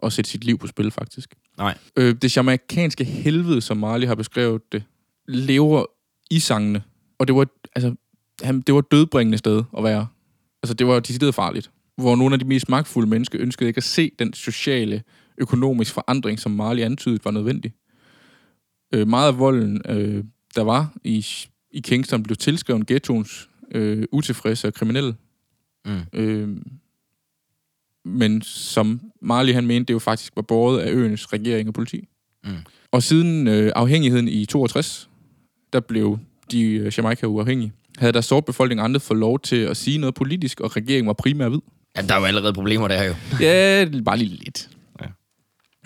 [0.03, 1.35] at sætte sit liv på spil, faktisk.
[1.59, 1.79] Nej.
[1.97, 4.83] Øh, det jamaikanske helvede, som Marley har beskrevet det,
[5.29, 5.85] lever
[6.31, 6.83] i sangene.
[7.19, 7.47] Og det var,
[7.77, 7.95] altså,
[8.43, 10.07] han, det var et dødbringende sted at være.
[10.63, 11.71] Altså, det var decideret farligt.
[11.97, 15.03] Hvor nogle af de mest magtfulde mennesker ønskede ikke at se den sociale,
[15.39, 17.73] økonomiske forandring, som Marley antydede var nødvendig.
[18.95, 21.27] Øh, meget af volden, øh, der var i,
[21.71, 25.17] i Kingston, blev tilskrevet ghettoens øh, utilfredse og kriminelle.
[25.85, 26.01] Mm.
[26.13, 26.49] Øh,
[28.05, 32.09] men som Marley han mente, det jo faktisk var båret af øens regering og politi.
[32.45, 32.51] Mm.
[32.93, 35.09] Og siden øh, afhængigheden i 62,
[35.73, 36.19] der blev
[36.51, 40.15] de øh, Jamaica uafhængige, havde der sort befolkning andre fået lov til at sige noget
[40.15, 41.61] politisk, og regeringen var primært hvid.
[41.97, 43.15] Ja, der er jo allerede problemer der jo.
[43.47, 44.71] Ja, bare lige lidt.
[45.01, 45.07] Ja.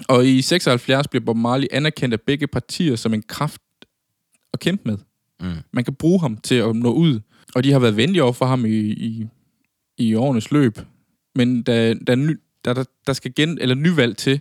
[0.08, 3.60] Og i 76 blev Bob Marley anerkendt af begge partier som en kraft
[4.52, 4.98] at kæmpe med.
[5.40, 5.54] Mm.
[5.72, 7.20] Man kan bruge ham til at nå ud.
[7.54, 9.26] Og de har været venlige over for ham i, i,
[9.98, 10.78] i årenes løb.
[11.34, 14.40] Men da, da, ny, da der, der skal gen, eller nyvalg til,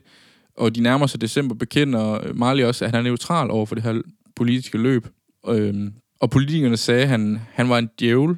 [0.58, 3.84] og de nærmer sig december, bekender Marley også, at han er neutral over for det
[3.84, 4.02] her
[4.36, 5.08] politiske løb.
[5.48, 8.38] Øhm, og politikerne sagde, at han, han var en djævel.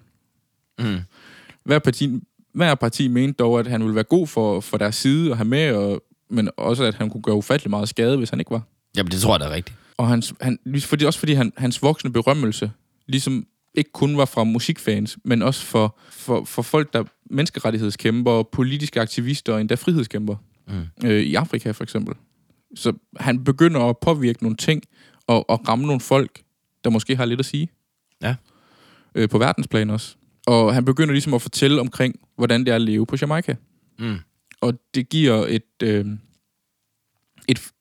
[0.79, 0.97] Mm.
[1.63, 2.19] Hver parti,
[2.53, 5.47] hver parti mente dog, at han ville være god for, for deres side at have
[5.47, 8.61] med, og, men også at han kunne gøre ufattelig meget skade, hvis han ikke var.
[8.97, 9.77] Jamen, det tror jeg, der er rigtigt.
[9.97, 12.71] Og hans, han, fordi, også fordi han, hans voksne berømmelse
[13.07, 13.47] ligesom
[13.77, 19.53] ikke kun var fra musikfans, men også for, for, for folk, der menneskerettighedskæmper, politiske aktivister
[19.53, 20.35] og endda frihedskæmper.
[20.67, 21.07] Mm.
[21.09, 22.15] Øh, I Afrika for eksempel.
[22.75, 24.83] Så han begynder at påvirke nogle ting
[25.27, 26.43] og, og ramme nogle folk,
[26.83, 27.69] der måske har lidt at sige.
[28.21, 28.35] Ja.
[29.15, 30.15] Øh, på verdensplan også.
[30.47, 33.55] Og han begynder ligesom at fortælle omkring, hvordan det er at leve på Jamaica.
[33.99, 34.17] Mm.
[34.61, 36.05] Og det giver et, øh,
[37.47, 37.71] et,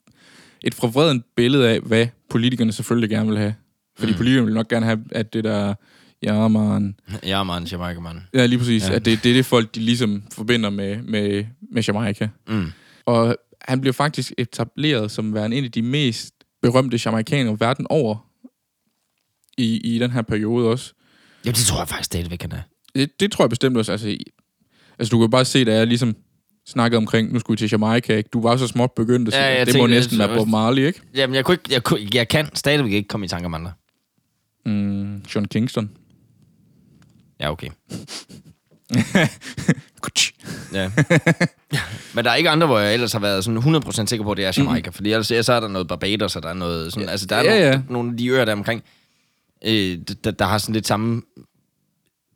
[0.64, 3.54] et forvredent billede af, hvad politikerne selvfølgelig gerne vil have.
[3.98, 4.16] Fordi Mm.
[4.16, 5.74] politikerne vil nok gerne have, at det der,
[6.22, 8.20] ja man, Ja, man, Jamaica, man.
[8.34, 8.94] ja lige præcis, Ja.
[8.94, 12.28] at det, det er det folk, de ligesom forbinder med, med, med Jamaica.
[12.48, 12.66] Mm.
[13.06, 18.26] Og han blev faktisk etableret som værende en af de mest berømte jamaikanere verden over
[19.58, 20.92] i, i den her periode også.
[21.44, 22.60] Ja, det tror jeg faktisk stadigvæk, han er.
[22.94, 23.92] Det, det tror jeg bestemt også.
[23.92, 24.16] Altså,
[24.98, 26.16] altså du kan bare se, da jeg ligesom
[26.66, 28.28] snakkede omkring, nu skulle vi til Jamaica, ikke?
[28.32, 30.48] Du var så småt begyndt at sige, Ja, det må tænkte, næsten det- være Bob
[30.48, 31.00] Marley, ikke?
[31.14, 33.72] Jamen, jeg, kunne ikke, jeg, kunne, jeg kan stadigvæk ikke komme i tanke om andre.
[34.66, 35.90] Mm, John Kingston.
[37.40, 37.68] Ja, okay.
[40.72, 40.90] Ja.
[42.14, 44.36] Men der er ikke andre, hvor jeg ellers har været sådan 100% sikker på, at
[44.36, 44.90] det er Jamaica.
[44.90, 44.94] Mm.
[44.94, 47.08] Fordi ellers så er der noget Barbados, og der er noget sådan...
[47.08, 47.80] Altså, der er Ja, nogle, ja.
[47.92, 48.82] nogle af de øer der omkring,
[49.64, 51.22] øh, der, der har sådan lidt samme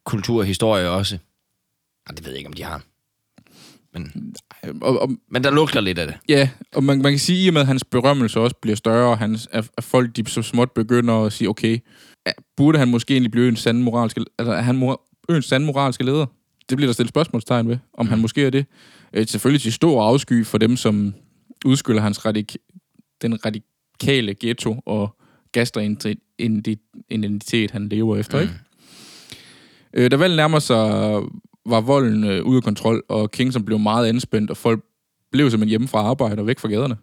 [0.04, 1.18] kultur og historie også.
[2.08, 2.82] Ja, det ved jeg ikke, om de har.
[3.94, 4.34] Men,
[4.82, 6.16] Og, og, men der lugter lidt af det.
[6.28, 9.10] ja, og man, man kan sige, i og med, at hans berømmelse også bliver større,
[9.10, 11.78] og hans, at, at folk de så småt begynder at sige, okay, ja,
[12.56, 16.04] burde han måske egentlig blive øens sande moralske, altså er han mor, øens sande moralske
[16.04, 16.26] leder?
[16.68, 18.10] Det bliver der stillet spørgsmålstegn ved, om mm.
[18.10, 18.66] han måske er det.
[19.12, 21.14] Øh, selvfølgelig til stor afsky for dem, som
[21.64, 22.56] udskylder hans radik-
[23.22, 25.16] den radikale ghetto og
[25.52, 28.42] gastridentitet, han lever efter, mm.
[28.42, 28.54] ikke?
[29.94, 30.76] Øh, da valget nærmer sig,
[31.66, 34.84] var volden øh, ude af kontrol, og Kingston blev meget anspændt, og folk
[35.32, 36.96] blev simpelthen hjemme fra arbejde og væk fra gaderne,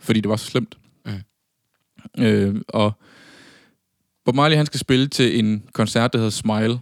[0.00, 0.78] fordi det var så slemt.
[1.06, 2.24] Mm.
[2.24, 2.92] Øh, og
[4.24, 6.80] Bob Marley, han skal spille til en koncert, der hedder Smile.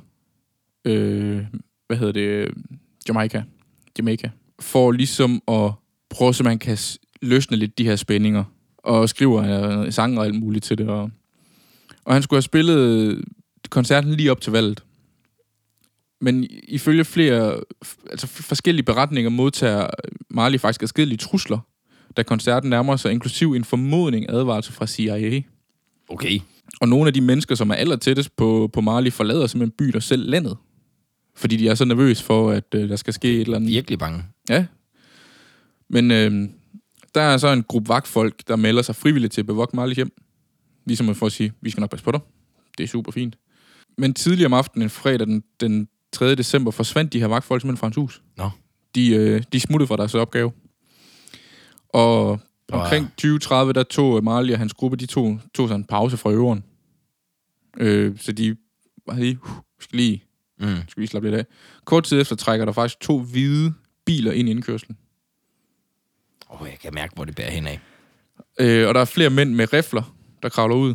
[0.84, 1.44] Øh,
[1.86, 2.54] hvad hedder det?
[3.08, 3.42] Jamaica.
[3.98, 4.30] Jamaica.
[4.60, 5.72] For ligesom at
[6.10, 6.78] prøve, så man kan
[7.22, 8.44] løsne lidt de her spændinger.
[8.78, 10.88] Og skriver øh, sange og alt muligt til det.
[10.88, 11.10] Og,
[12.04, 13.22] og han skulle have spillet øh,
[13.70, 14.84] koncerten lige op til valget.
[16.20, 17.60] Men ifølge flere
[18.10, 19.86] altså forskellige beretninger modtager
[20.30, 21.58] Marley faktisk adskillige trusler,
[22.16, 25.42] da koncerten nærmer sig, inklusiv en formodning advarsel fra CIA.
[26.08, 26.40] Okay.
[26.80, 29.96] Og nogle af de mennesker, som er aller tættest på, på Marley, forlader simpelthen byen
[29.96, 30.56] og selv landet.
[31.36, 33.70] Fordi de er så nervøse for, at øh, der skal ske et eller andet.
[33.70, 34.24] Virkelig bange.
[34.48, 34.66] Ja.
[35.90, 36.48] Men øh,
[37.14, 40.12] der er så en gruppe vagtfolk, der melder sig frivilligt til at bevogte Marley hjem.
[40.86, 42.20] Ligesom for at sige, vi skal nok passe på dig.
[42.78, 43.36] Det er super fint.
[43.98, 46.34] Men tidligere om aftenen, en fredag den, den 3.
[46.34, 48.22] december, forsvandt de her vagtfolk simpelthen fra hans hus.
[48.36, 48.50] Nå.
[48.94, 50.52] De, øh, de smuttede fra deres opgave.
[51.88, 52.40] Og
[52.72, 56.30] omkring 2030, der tog Marley og hans gruppe, de tog, tog sig en pause fra
[56.30, 56.64] øveren.
[57.76, 58.56] Øh, så de
[59.06, 59.50] var lige, uh,
[59.80, 60.24] skal lige
[60.60, 60.76] Mm.
[60.88, 61.46] skal vi slappe lidt af.
[61.84, 64.96] Kort tid efter trækker der faktisk to hvide biler ind i indkørslen.
[66.48, 67.80] Oh, jeg kan mærke, hvor det bærer hen af.
[68.60, 70.94] Øh, og der er flere mænd med rifler, der kravler ud.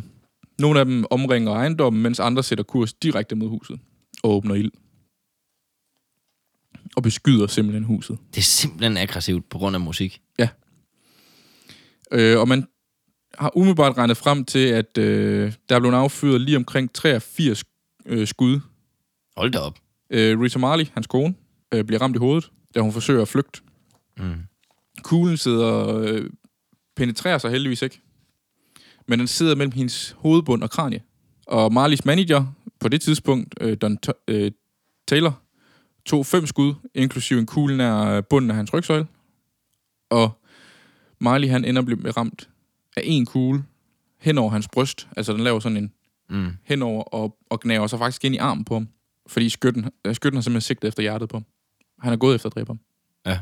[0.58, 3.80] Nogle af dem omringer ejendommen, mens andre sætter kurs direkte mod huset
[4.22, 4.72] og åbner ild.
[6.96, 8.18] Og beskyder simpelthen huset.
[8.30, 10.22] Det er simpelthen aggressivt på grund af musik.
[12.12, 12.66] Øh, og man
[13.38, 17.64] har umiddelbart regnet frem til, at øh, der er blevet affyret lige omkring 83
[18.06, 18.60] øh, skud.
[19.36, 19.78] Hold da op.
[20.10, 21.34] Øh, Rita Marley, hans kone,
[21.74, 23.60] øh, bliver ramt i hovedet, da hun forsøger at flygte.
[24.18, 24.34] Mm.
[25.02, 26.30] Kuglen sidder, øh,
[26.96, 28.00] penetrerer sig heldigvis ikke.
[29.08, 31.02] Men den sidder mellem hendes hovedbund og kranie.
[31.46, 32.44] Og Marleys manager,
[32.80, 34.50] på det tidspunkt, øh, Don T- øh,
[35.08, 35.42] Taylor,
[36.06, 39.06] tog fem skud, inklusive en kugle nær bunden af hans rygsøjle.
[40.10, 40.42] Og
[41.18, 42.48] Marley, han ender med ramt
[42.96, 43.64] af en kugle
[44.20, 45.08] hen over hans bryst.
[45.16, 45.92] Altså, den laver sådan en
[46.30, 46.48] Mm.
[46.64, 48.88] henover og, og gnaver sig faktisk ind i armen på ham.
[49.26, 51.44] Fordi skytten, øh, skytten har simpelthen sigtet efter hjertet på ham.
[52.00, 52.80] Han er gået efter at dræbe ham.
[53.26, 53.38] Ja.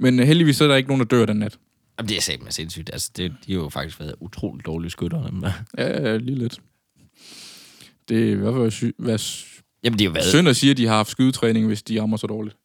[0.00, 1.58] Men øh, heldigvis så er der ikke nogen, der dør den nat.
[1.98, 2.90] Jamen, det er satme sindssygt.
[2.92, 5.26] Altså, det, de har jo faktisk været utroligt dårlige skytter.
[5.26, 5.52] dem der.
[5.78, 6.60] Ja, ja, lige lidt.
[8.08, 9.18] Det er i hvert fald sy- hvad
[9.84, 12.16] Jamen, de har været synd at sige, at de har haft skydetræning, hvis de rammer
[12.16, 12.56] så dårligt.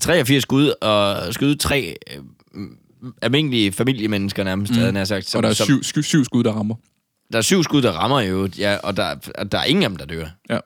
[0.00, 2.22] 83 skud, og skyde tre øh,
[3.22, 4.78] almindelige familiemennesker nærmest, mm.
[4.78, 5.30] havde jeg sagt.
[5.30, 6.74] Som, og der er som, syv, syv, syv skud, der rammer.
[7.32, 9.88] der er syv skud, der rammer jo, ja, og der, og der er ingen af
[9.90, 10.26] dem, der dør.
[10.50, 10.58] Ja.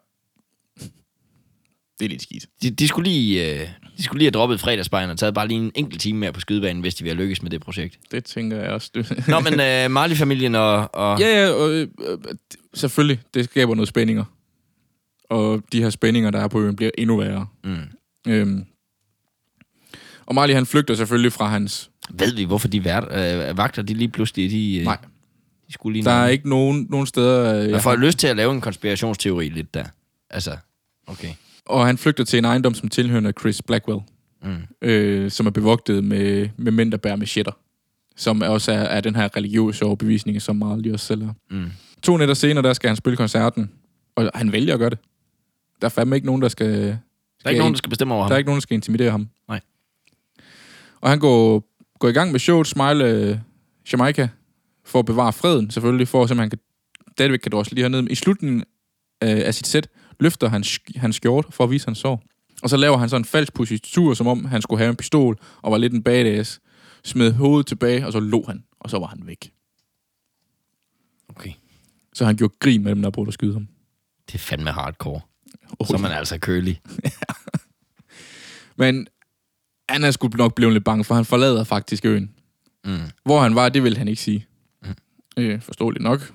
[1.98, 2.46] Det er lidt skidt.
[2.62, 3.68] De, de, skulle lige, øh,
[3.98, 6.40] de skulle lige have droppet fredagsbejlen og taget bare lige en enkelt time mere på
[6.40, 7.98] skydebanen, hvis de ville have lykkes med det projekt.
[8.10, 8.90] Det tænker jeg også.
[9.28, 10.94] Nå, men øh, Marley-familien og...
[10.94, 12.18] og ja, ja, og, øh, øh,
[12.74, 13.20] selvfølgelig.
[13.34, 14.24] Det skaber noget spændinger.
[15.30, 17.46] Og de her spændinger, der er på øen, bliver endnu værre.
[17.64, 17.76] Mm.
[18.28, 18.64] Øhm.
[20.26, 21.90] Og Marley, han flygter selvfølgelig fra hans...
[22.10, 24.50] Ved vi, hvorfor de vært, øh, vagter, de lige pludselig...
[24.50, 24.98] De, øh, Nej.
[25.68, 27.62] De skulle lige Der er ikke nogen, nogen steder...
[27.64, 29.84] Øh, Jeg får lyst til at lave en konspirationsteori lidt der.
[30.30, 30.56] Altså,
[31.06, 31.28] okay.
[31.66, 34.00] Og han flygter til en ejendom, som tilhører Chris Blackwell.
[34.42, 34.56] Mm.
[34.82, 37.52] øh, som er bevogtet med, med mænd, der bærer machetter.
[38.16, 41.32] Som også er, er den her religiøse overbevisning, som Marley også selv er.
[41.50, 41.70] Mm.
[42.02, 43.70] To nætter senere, der skal han spille koncerten.
[44.16, 44.98] Og han vælger at gøre det.
[45.80, 46.68] Der er fandme ikke nogen, der skal...
[46.76, 46.96] Der
[47.44, 48.28] er ikke nogen, der skal bestemme over ham.
[48.30, 49.28] Der er ikke nogen, der skal intimidere ham.
[49.48, 49.60] Nej.
[51.00, 51.64] Og han går,
[51.98, 53.38] går i gang med showet Smile øh,
[53.92, 54.28] Jamaica
[54.84, 56.58] for at bevare freden, selvfølgelig, for at han kan,
[57.12, 58.10] stadigvæk kan drosle de her ned.
[58.10, 58.60] I slutningen
[59.22, 59.88] øh, af sit sæt
[60.20, 60.64] løfter han
[60.96, 62.22] hans skjort for at vise hans sår.
[62.62, 65.38] Og så laver han sådan en falsk positur, som om han skulle have en pistol,
[65.62, 66.60] og var lidt en badass.
[67.04, 69.52] Smed hovedet tilbage, og så lå han, og så var han væk.
[71.28, 71.52] Okay.
[72.14, 73.68] Så han gjorde grin med dem, der prøvede at skyde ham.
[74.26, 75.20] Det er fandme hardcore.
[75.78, 76.80] Oh, Så er man altså kølig.
[78.76, 79.08] Men
[79.88, 82.30] han er sgu nok blevet lidt bange, for han forlader faktisk øen.
[82.84, 82.98] Mm.
[83.24, 84.46] Hvor han var, det vil han ikke sige.
[84.82, 84.94] Mm.
[85.36, 86.32] Øh, forståeligt nok.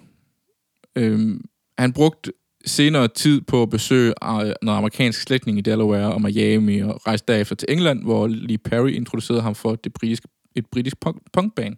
[0.96, 1.46] Øhm,
[1.78, 2.32] han brugte
[2.66, 7.34] senere tid på at besøge øh, noget amerikansk slægtning i Delaware og Miami, og rejste
[7.34, 11.76] derefter til England, hvor Lee Perry introducerede ham for det britiske, et britisk punk, punkband.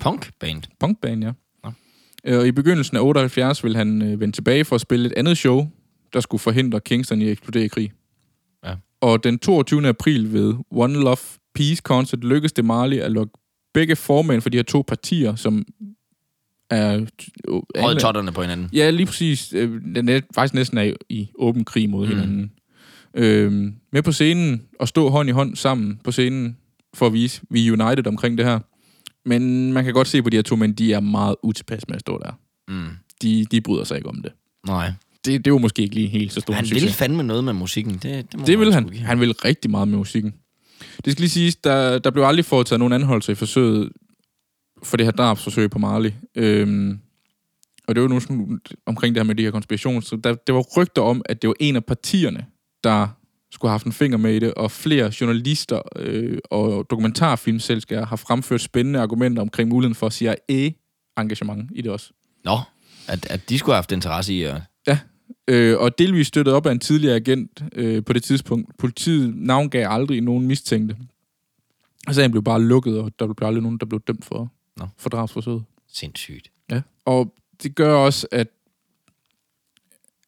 [0.00, 0.62] Punkband.
[0.80, 1.32] Punkband, ja.
[1.64, 1.72] Nå.
[2.24, 5.12] Øh, Og i begyndelsen af 78 ville han øh, vende tilbage for at spille et
[5.16, 5.66] andet show,
[6.12, 7.92] der skulle forhindre Kingston i at eksplodere i krig.
[9.00, 9.88] Og den 22.
[9.88, 11.16] april ved One Love
[11.54, 13.32] Peace Concert lykkedes det Marley at lukke
[13.74, 15.64] begge formænd for de her to partier, som
[16.70, 17.06] er...
[17.48, 18.68] Rød totterne på hinanden.
[18.72, 19.52] Ja, lige præcis.
[19.52, 22.12] Øh, Den er faktisk næsten er i åben krig mod Mm.
[22.12, 22.18] mm.
[22.20, 22.52] hinanden.
[23.14, 26.56] Øhm, med på scenen og stå hånd i hånd sammen på scenen
[26.94, 28.58] for at vise, vi er united omkring det her.
[29.28, 31.94] Men man kan godt se på de her to mænd, de er meget utilpas med
[31.94, 32.32] at stå der.
[32.68, 32.88] Mm.
[33.22, 34.32] De, de bryder sig ikke om det.
[34.66, 34.92] Nej.
[35.26, 36.94] Det, det var måske ikke lige helt så stor Han succes.
[36.96, 37.92] fandme noget med musikken.
[37.92, 38.88] Det, det, må Det man vil sgu han.
[38.88, 39.00] give.
[39.02, 40.34] Han vil rigtig meget med musikken.
[41.04, 43.92] Det skal lige siges, der, der blev aldrig foretaget nogen anholdelse i forsøget
[44.82, 46.10] for det her drabsforsøg på Marley.
[46.34, 46.98] Øhm,
[47.88, 50.00] og det var nu sådan, omkring det her med de her konspirationer.
[50.00, 52.46] Så der, der var rygter om, at det var en af partierne,
[52.84, 53.08] der
[53.52, 58.16] skulle have haft en finger med i det, og flere journalister øh, og dokumentarfilmselskaber har
[58.16, 62.10] fremført spændende argumenter omkring muligheden for CIA-engagement i det også.
[62.44, 62.58] Nå,
[63.08, 64.54] at, at de skulle have haft interesse i at...
[65.48, 68.78] Øh, og delvis støttet op af en tidligere agent øh, på det tidspunkt.
[68.78, 70.96] Politiet navngav aldrig nogen mistænkte.
[72.06, 74.86] Og sagen blev bare lukket, og der blev aldrig nogen, der blev dømt for, Nå.
[74.98, 75.64] for drabsforsøget.
[75.88, 76.50] Sindssygt.
[76.70, 76.82] Ja.
[77.04, 78.48] Og det gør også, at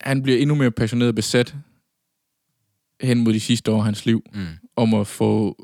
[0.00, 1.54] han bliver endnu mere passioneret besat
[3.00, 4.46] hen mod de sidste år af hans liv, Mm.
[4.76, 5.56] om at få,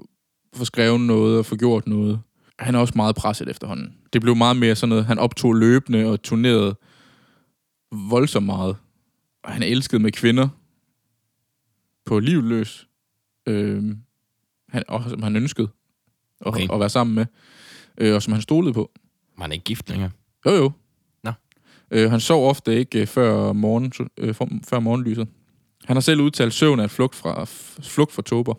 [0.54, 2.20] få skrevet noget og få gjort noget.
[2.58, 3.94] Han er også meget presset efterhånden.
[4.12, 6.76] Det blev meget mere sådan noget, han optog løbende og turnerede
[8.10, 8.76] voldsomt meget.
[9.44, 10.48] Og han er elsket med kvinder
[12.04, 12.88] på livet løs.
[13.46, 13.98] Øhm,
[14.68, 15.68] han, og som han ønskede
[16.40, 16.68] at, Okay.
[16.72, 17.26] at være sammen med.
[17.98, 18.90] Øh, og som han stolede på.
[19.38, 20.10] Var han ikke gift længere?
[20.46, 20.72] Jo, jo.
[21.24, 21.32] Nå.
[21.90, 25.28] Øh, han sov ofte ikke øh, før, morgen, øh, for, før morgenlyset.
[25.84, 27.44] Han har selv udtalt, søvn er en flugt fra,
[27.82, 28.54] flugt fra tober.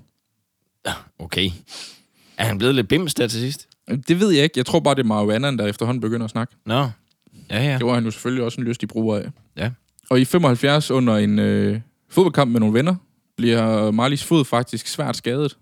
[1.20, 1.50] Okay.
[2.38, 3.68] Er han blevet lidt bims der til sidst?
[3.90, 4.54] Øh, Det ved jeg ikke.
[4.58, 6.56] Jeg tror bare, det er marihuanaen, der efterhånden begynder at snakke.
[6.66, 6.90] Nå.
[7.50, 7.78] Ja, ja.
[7.78, 9.30] Det var han jo selvfølgelig også en lystig bruger af.
[9.58, 9.72] Ja.
[10.10, 11.80] Og i 75 under en øh,
[12.10, 12.96] fodboldkamp med nogle venner,
[13.38, 15.58] bliver Marlies fod faktisk svært skadet.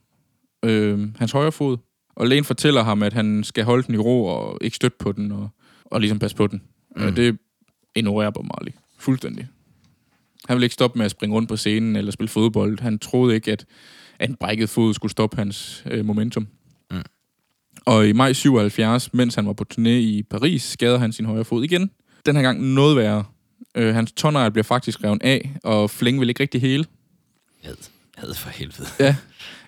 [0.65, 1.77] Øh, hans højre fod.
[2.15, 5.11] Og lægen fortæller ham, at han skal holde den i ro og ikke støtte på
[5.11, 5.49] den, og,
[5.85, 6.61] og ligesom passe på den.
[6.95, 7.03] Mm.
[7.03, 7.15] Mm.
[7.15, 7.37] Det
[7.95, 8.71] ignorerer Bob Marley.
[8.99, 9.47] Fuldstændig.
[10.47, 12.79] Han ville ikke stoppe med at springe rundt på scenen eller spille fodbold.
[12.79, 13.65] Han troede ikke, at,
[14.19, 16.47] at en brækket fod skulle stoppe hans øh, momentum.
[16.91, 16.97] Mm.
[17.85, 21.45] Og i maj 77, mens han var på turné i Paris, skader han sin højre
[21.45, 21.89] fod igen.
[22.25, 23.23] Den her gang noget værre.
[23.75, 26.85] Øh, hans tårnegl bliver faktisk revet af, og Fling vil ikke rigtig hele.
[27.63, 27.75] Ad.
[28.17, 28.87] Had for helvede.
[28.99, 29.15] Ja.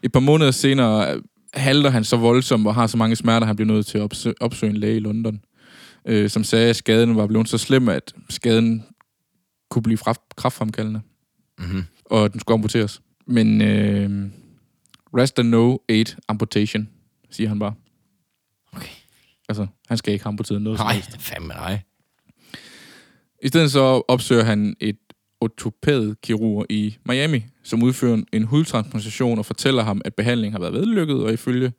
[0.03, 1.21] Et par måneder senere øh,
[1.53, 4.13] halter han så voldsomt og har så mange smerter, at han bliver nødt til at
[4.13, 5.41] opsø- opsøge en læge i London,
[6.05, 8.83] øh, som sagde, at skaden var blevet så slem, at skaden
[9.69, 11.01] kunne blive fra- kraftfremkaldende,
[11.57, 11.83] Mm-hmm.
[12.05, 13.01] og den skulle amputeres.
[13.27, 14.29] Men øh,
[15.17, 16.89] rest and no aid amputation,
[17.31, 17.73] siger han bare.
[18.73, 18.89] Okay.
[19.49, 21.79] Altså, han skal ikke have amputeret noget Nej, fandme nej.
[23.45, 24.97] I stedet så opsøger han et
[25.41, 31.15] ortopædkirurg i Miami, som udfører en hudtransplantation og fortæller ham, at behandlingen har været vellykket,
[31.15, 31.73] og ifølge,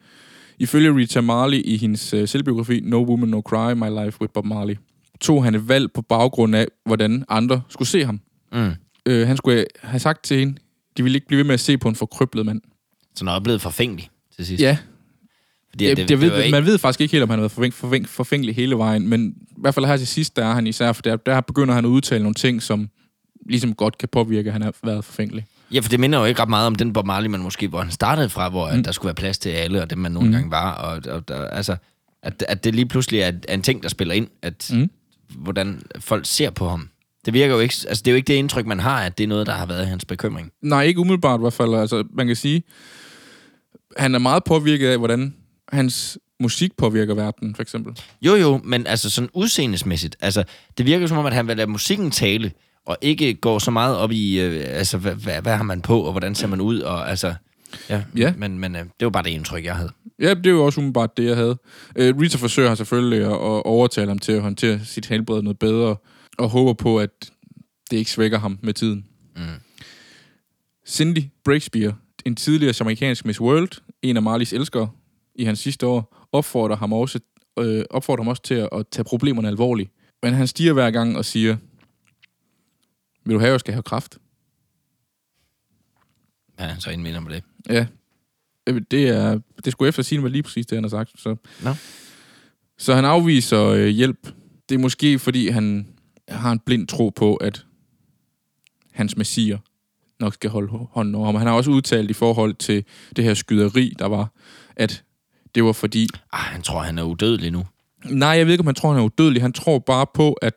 [0.59, 4.45] ifølge Rita Marley i hendes uh, selvbiografi No Woman No Cry, My Life with Bob
[4.45, 4.77] Marley,
[5.21, 8.21] tog han et valg på baggrund af, hvordan andre skulle se ham.
[8.53, 8.71] Mm.
[9.07, 10.59] Øh, han skulle have sagt til hende,
[10.97, 12.61] de ville ikke blive ved med at se på en forkryblet mand.
[13.15, 14.63] Så jeg er blevet forfængelig til sidst.
[14.63, 14.79] Ja,
[15.77, 17.39] Fordi det, at det, det ved, var ikke- man ved faktisk ikke helt, om han
[17.39, 20.45] har været forfæng, forfæng, forfængelig hele vejen, men i hvert fald her til sidst, der
[20.47, 22.89] er han især, for der, der begynder han at udtale nogle ting, som
[23.49, 25.47] ligesom godt kan påvirke, at han har været forfængelig.
[25.73, 27.81] Ja, for det minder jo ikke ret meget om den Bob Marley, man måske, hvor
[27.81, 28.83] han startede fra, hvor mm.
[28.85, 30.33] Der skulle være plads til alle, og det man nogle mm.
[30.35, 30.73] gange var.
[30.75, 31.77] Og, og der, altså,
[32.23, 34.91] at, at det lige pludselig er, er en ting, der spiller ind, at Mm.
[35.31, 36.89] hvordan folk ser på ham.
[37.25, 39.25] Det virker jo ikke, altså det er jo ikke det indtryk, man har, at det
[39.25, 40.51] er noget, der har været hans bekymring.
[40.63, 41.75] Nej, ikke umiddelbart i hvert fald.
[41.75, 42.63] Altså, man kan sige,
[43.97, 45.35] han er meget påvirket af, hvordan
[45.73, 47.99] hans musik påvirker verden, for eksempel.
[48.23, 50.17] Jo, jo, men altså sådan udseendesmæssigt.
[50.21, 50.45] Altså,
[50.79, 52.53] det virker som om, at han vil lade musikken tale,
[52.87, 56.01] og ikke går så meget op i, øh, altså, hvad, hvad, hvad har man på,
[56.01, 57.35] og hvordan ser man ud, og altså...
[57.91, 58.35] Ja, Ja.
[58.39, 59.91] men, men øh, det var bare det indtryk, jeg havde.
[60.21, 61.59] Ja, det er jo også umiddelbart det, jeg havde.
[61.97, 65.97] Øh, Rita forsøger selvfølgelig at, at overtale ham til at håndtere sit helbred noget bedre,
[66.39, 67.11] og håber på, at
[67.91, 69.05] det ikke svækker ham med tiden.
[69.37, 69.43] Mm.
[70.89, 71.93] Cindy Breakspear,
[72.25, 73.69] en tidligere jamaikansk Miss World,
[74.03, 74.89] en af Marleys elskere
[75.39, 77.21] i hans sidste år, opfordrer ham også,
[77.59, 79.91] øh, opfordrer ham også til at, at tage problemerne alvorligt.
[80.23, 81.57] Men han stiger hver gang og siger,
[83.25, 84.19] vil du have, at jeg skal have kraft?
[86.55, 87.45] Hvad er han så indminder med det?
[87.69, 87.87] Ja,
[88.67, 91.21] Øh, det er, det skulle efter sin var lige præcis det, han har sagt.
[91.21, 91.75] Så, Nå.
[92.79, 94.29] så han afviser øh, hjælp.
[94.69, 95.89] Det er måske, fordi han
[96.29, 97.67] har en blind tro på, at
[98.93, 99.59] hans messier
[100.21, 101.35] nok skal holde hånden over ham.
[101.35, 102.85] Han har også udtalt i forhold til
[103.17, 104.33] det her skyderi, der var,
[104.77, 105.05] at
[105.57, 106.09] det var fordi...
[106.33, 107.65] Ah, han tror, han er udødelig nu.
[108.05, 109.43] Nej, jeg ved ikke, om han tror, han er udødelig.
[109.43, 110.55] Han tror bare på, at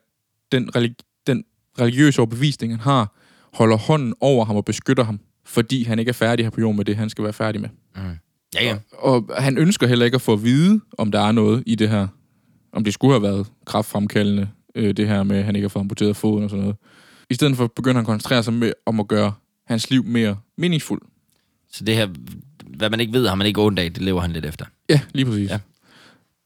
[0.52, 1.44] den, religi- den
[1.80, 3.16] religiøse overbevisning, han har,
[3.54, 6.78] holder hånden over ham og beskytter ham, fordi han ikke er færdig her på jorden
[6.78, 7.70] med det, han skal være færdig med.
[7.96, 8.02] Mm.
[8.56, 8.78] Ja, ja.
[8.94, 11.90] Og han ønsker heller ikke at få at vide, om der er noget i det
[11.90, 12.08] her.
[12.74, 15.84] Om det skulle have været kraftfremkaldende, øh, det her med, at han ikke har fået
[15.84, 16.78] amputeret foden og sådan noget.
[17.30, 19.34] I stedet for begynder han at koncentrere sig med, om at gøre
[19.68, 21.04] hans liv mere meningsfuldt.
[21.72, 22.08] Så det her,
[22.78, 24.66] hvad man ikke ved, har man ikke ondt af, det lever han lidt efter.
[24.90, 25.50] Ja, lige præcis.
[25.50, 25.60] Ja.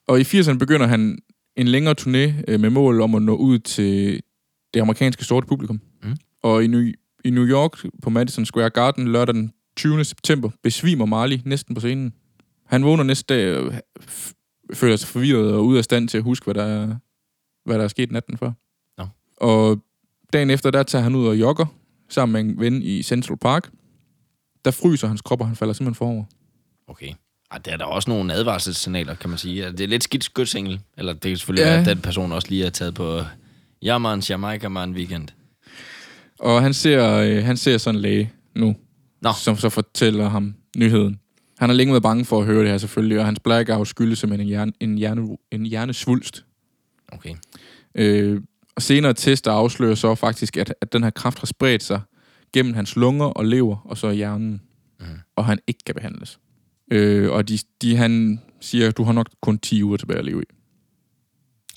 [0.08, 1.20] Og i 80'erne begynder han
[1.56, 4.22] en længere turné øh, med mål om at nå ud til
[4.74, 5.82] det amerikanske sorte publikum.
[6.04, 6.16] Mm.
[6.44, 6.82] Og i New,
[7.26, 7.72] i New York
[8.02, 10.04] på Madison Square Garden lørdag den 20.
[10.04, 12.14] september besvimer Marley næsten på scenen.
[12.66, 14.34] Han vågner næste dag og f-
[14.74, 16.96] føler sig forvirret og ude af stand til at huske, hvad der er,
[17.66, 18.52] hvad der er sket natten før.
[18.98, 19.08] Nå.
[19.38, 19.84] Og
[20.34, 21.66] dagen efter, der tager han ud og jogger
[22.10, 23.72] sammen med en ven i Central Park.
[24.66, 26.24] Der fryser hans krop, og han falder simpelthen forover.
[26.88, 27.14] Okay.
[27.52, 29.72] Ej, der er der også nogle advarselssignaler, kan man sige.
[29.72, 30.80] Det er lidt skidt skytsengel.
[30.98, 31.70] Eller det kan selvfølgelig Ja.
[31.72, 33.20] være, at den person også lige er taget på
[33.86, 35.28] Jammer'n Jamaica Man Weekend.
[36.40, 38.76] Og han ser, øh, han ser sådan en læge nu,
[39.22, 39.30] Nå.
[39.34, 41.20] som så fortæller ham nyheden.
[41.60, 44.20] Han har længe været bange for at høre det her selvfølgelig, og hans blackout skyldes
[44.20, 46.46] simpelthen en, hjerne, en, hjerne, en hjernesvulst.
[47.12, 47.36] Okay.
[47.96, 48.42] Øh,
[48.76, 52.02] og senere tester afslører så faktisk, at, at den her kraft har spredt sig
[52.54, 54.62] gennem hans lunger og lever, og så hjernen,
[55.00, 55.06] Mm.
[55.36, 56.40] og han ikke kan behandles.
[56.92, 60.42] Øh, og de, de, han siger, du har nok kun 10 uger tilbage at leve
[60.42, 60.46] i.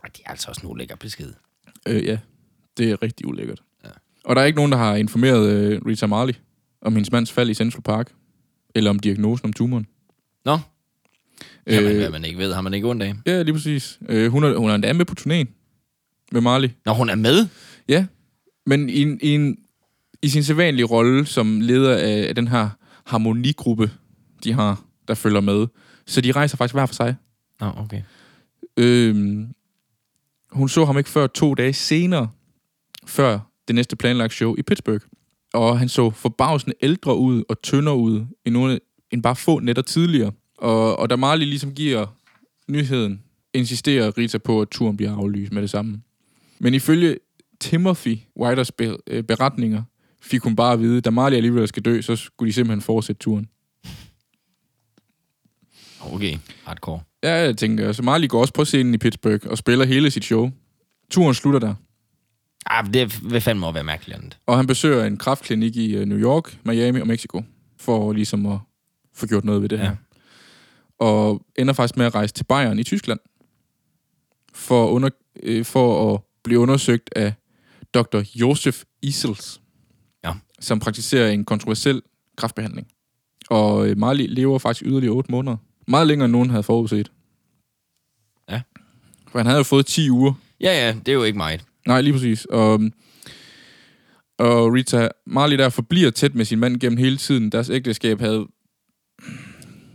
[0.02, 1.32] Ej, det er altså også en ulækker besked.
[1.88, 2.18] Øh, ja,
[2.76, 3.62] det er rigtig ulækkert.
[3.84, 3.88] Ja.
[4.24, 6.34] Og der er ikke nogen, der har informeret øh, Rita Marley
[6.80, 8.12] om hendes mands fald i Central Park,
[8.74, 9.86] eller om diagnosen om tumoren.
[10.44, 10.58] Nå,
[11.66, 13.14] Jamen, Øh, hvad man ikke ved, har man ikke ondt af.
[13.26, 13.98] ja, lige præcis.
[14.08, 15.46] Øh, hun, er, hun er endda med på turnéen
[16.32, 16.68] med Marley.
[16.84, 17.48] Når hun er med?
[17.88, 18.06] Ja,
[18.66, 19.58] men i, en, i, en,
[20.26, 22.68] i sin sædvanlige rolle som leder af, af den her
[23.04, 23.90] harmonigruppe,
[24.44, 25.66] de har, der følger med.
[26.06, 27.14] Så de rejser faktisk hver for sig.
[27.60, 28.02] Nå, okay.
[28.76, 29.48] Øhm,
[30.50, 32.28] hun så ham ikke før to dage senere,
[33.06, 35.04] før det næste planlagt show i Pittsburgh.
[35.54, 38.78] Og han så forbavsende ældre ud og tyndere ud end, nogle,
[39.10, 40.32] end bare få nætter tidligere.
[40.58, 42.06] Og, og da Marley ligesom giver
[42.68, 43.22] nyheden,
[43.54, 46.00] insisterer Rita på, at turen bliver aflyst med det samme.
[46.58, 47.18] Men ifølge
[47.60, 49.82] Timothy Whiters be- øh, beretninger,
[50.26, 53.18] fik hun bare at vide, da Marley alligevel skal dø, så skulle de simpelthen fortsætte
[53.20, 53.48] turen.
[56.00, 57.00] Okay, hardcore.
[57.22, 60.24] Ja, jeg tænker, så Marley går også på scenen i Pittsburgh og spiller hele sit
[60.24, 60.50] show.
[61.10, 61.74] Turen slutter der,
[62.70, 64.38] Ah, det vil fandme også være mærkeligt andet.
[64.46, 67.42] og han besøger en kraftklinik i øh, New York, Miami og Mexico.
[67.78, 68.58] for ligesom at
[69.14, 69.82] få gjort noget ved det Ja.
[69.82, 69.96] her.
[70.98, 73.20] Og ender faktisk med at rejse til Bayern i Tyskland,
[74.54, 75.08] for, under,
[75.42, 77.34] øh, for at blive undersøgt af
[77.94, 78.22] Dr.
[78.34, 79.60] Josef Isels.
[80.60, 82.02] Som praktiserer en kontroversiel
[82.36, 82.86] kræftbehandling.
[83.50, 85.56] Og øh, Marley lever faktisk yderligere 8 måneder.
[85.88, 87.10] Meget længere end nogen havde forudset.
[88.50, 88.60] Ja.
[89.28, 91.64] For han havde jo fået 10 uger Ja, ja, det er jo ikke meget.
[91.86, 92.44] Nej, lige præcis.
[92.44, 92.80] Og,
[94.38, 97.52] og Rita Marley der forbliver tæt med sin mand gennem hele tiden.
[97.52, 98.46] Deres ægteskab havde...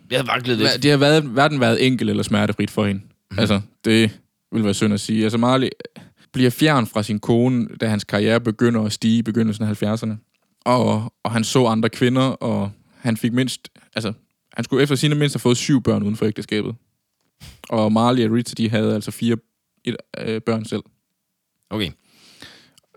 [0.09, 0.83] Det har vaklet lidt.
[0.83, 3.01] Det har været, hverken været enkelt eller smertefrit for hende.
[3.01, 3.39] Mm-hmm.
[3.39, 4.19] Altså, det
[4.51, 5.23] vil være synd at sige.
[5.23, 5.69] Altså, Marley
[6.33, 10.30] bliver fjern fra sin kone, da hans karriere begynder at stige i begyndelsen af 70'erne.
[10.65, 13.69] Og, og han så andre kvinder, og han fik mindst...
[13.95, 14.13] Altså,
[14.53, 16.75] han skulle efter sine mindst have fået syv børn uden for ægteskabet.
[17.69, 19.37] Og Marley og Rita, de havde altså fire
[19.83, 20.83] et, øh, børn selv.
[21.69, 21.91] Okay.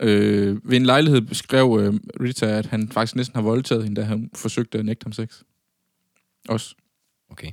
[0.01, 4.07] Øh, ved en lejlighed beskrev øh, Rita, at han faktisk næsten har voldtaget hende, da
[4.07, 5.43] han forsøgte at nægte ham sex.
[6.49, 6.75] Også.
[7.31, 7.51] Okay.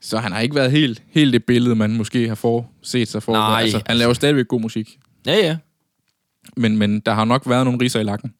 [0.00, 3.32] Så han har ikke været helt, helt det billede, man måske har forset sig for.
[3.32, 4.98] Nej, altså, han laver stadigvæk god musik.
[5.26, 5.58] Ja, ja.
[6.56, 8.34] Men, men der har nok været nogle riser i lakken.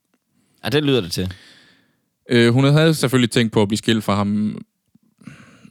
[0.64, 1.34] Ja, det lyder det til.
[2.30, 4.58] Øh, hun havde selvfølgelig tænkt på at blive skilt fra ham,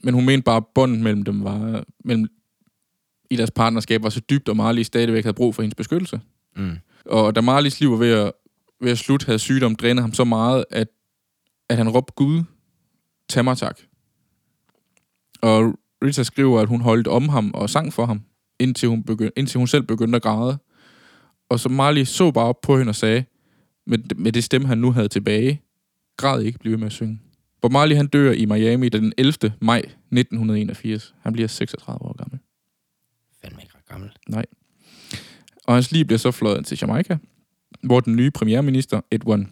[0.02, 2.28] men hun mente bare, at båndet mellem dem var, mellem,
[3.30, 6.20] i deres partnerskab var så dybt, og Marley stadigvæk havde brug for hendes beskyttelse.
[6.56, 6.76] Mm.
[7.04, 8.32] Og da Marleys liv var ved at,
[8.80, 10.88] ved at slutte, havde sygdom drænet ham så meget, at,
[11.68, 12.42] at han råbte Gud,
[13.28, 13.80] tag mig tak.
[15.40, 15.74] Og
[16.04, 18.20] Rita skriver, at hun holdt om ham og sang for ham,
[18.60, 20.58] indtil hun, begynd, indtil hun selv begyndte at græde.
[21.50, 23.24] Og så Marley så bare op på hende og sagde,
[23.88, 25.62] med, med det stemme, han nu havde tilbage,
[26.16, 27.20] græd ikke, bliv ved med at synge.
[27.62, 29.52] Bob Marley han dør i Miami den 11.
[29.60, 31.14] maj 1981.
[31.20, 32.38] Han bliver 36 år gammel.
[33.42, 34.10] Fandme ikke ret gammel.
[34.28, 34.44] Nej.
[35.64, 37.18] Og hans liv bliver så fløjet til Jamaica,
[37.82, 39.48] hvor den nye premierminister, Edwin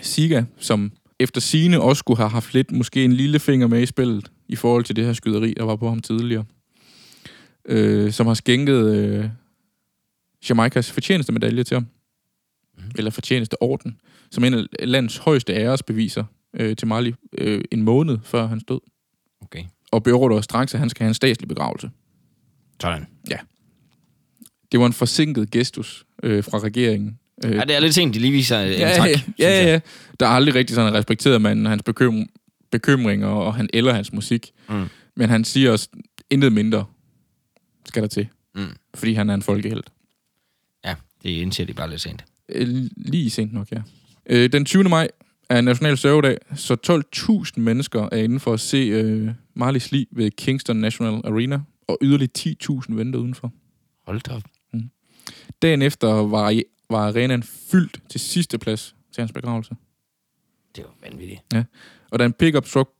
[0.00, 3.86] Siga, som efter sine også skulle have haft lidt, måske en lille finger med i
[3.86, 6.44] spillet, i forhold til det her skyderi, der var på ham tidligere,
[7.64, 9.28] øh, som har skænket øh,
[10.48, 11.86] Jamaicas fortjeneste medalje til ham,
[12.88, 12.92] Mhm.
[12.94, 12.98] mm.
[12.98, 16.24] eller fortjeneste orden, som en af landets højeste æresbeviser
[16.54, 18.80] øh, til Marley øh, en måned før hans død,
[19.40, 19.64] Okay.
[19.92, 21.90] og beordrer straks, at han skal have en statslig begravelse.
[22.80, 23.06] Sådan.
[24.72, 27.18] Det var en forsinket gestus øh, fra regeringen.
[27.44, 29.08] Øh, Ja, det er lidt sent, de lige viser en ja, tak.
[29.08, 29.80] ja, ja, ja.
[30.20, 32.26] Der er aldrig rigtig sådan respekteret man hans bekym-
[32.70, 34.50] bekymringer, og han eller hans musik.
[34.68, 34.86] Mm.
[35.16, 35.88] Men han siger også,
[36.30, 36.84] intet mindre
[37.86, 38.66] skal der til, Mm.
[38.94, 39.90] fordi han er en folkehelt.
[40.84, 42.24] Ja, det indser de bare lidt sent.
[42.48, 43.82] Øh, Lige sent nok, ja.
[44.26, 44.84] Øh, Den 20.
[44.84, 45.08] maj
[45.48, 46.76] er national sørgedag, så
[47.56, 51.98] 12.000 mennesker er inde for at se øh, Marleys liv ved Kingston National Arena, og
[52.02, 52.54] yderligere
[52.88, 53.52] 10.000 venter udenfor.
[54.06, 54.42] Hold da op.
[55.62, 59.74] Dagen efter var, var arenaen fyldt til sidste plads til hans begravelse.
[60.76, 61.40] Det var vanvittigt.
[62.10, 62.90] Og da en pickup truck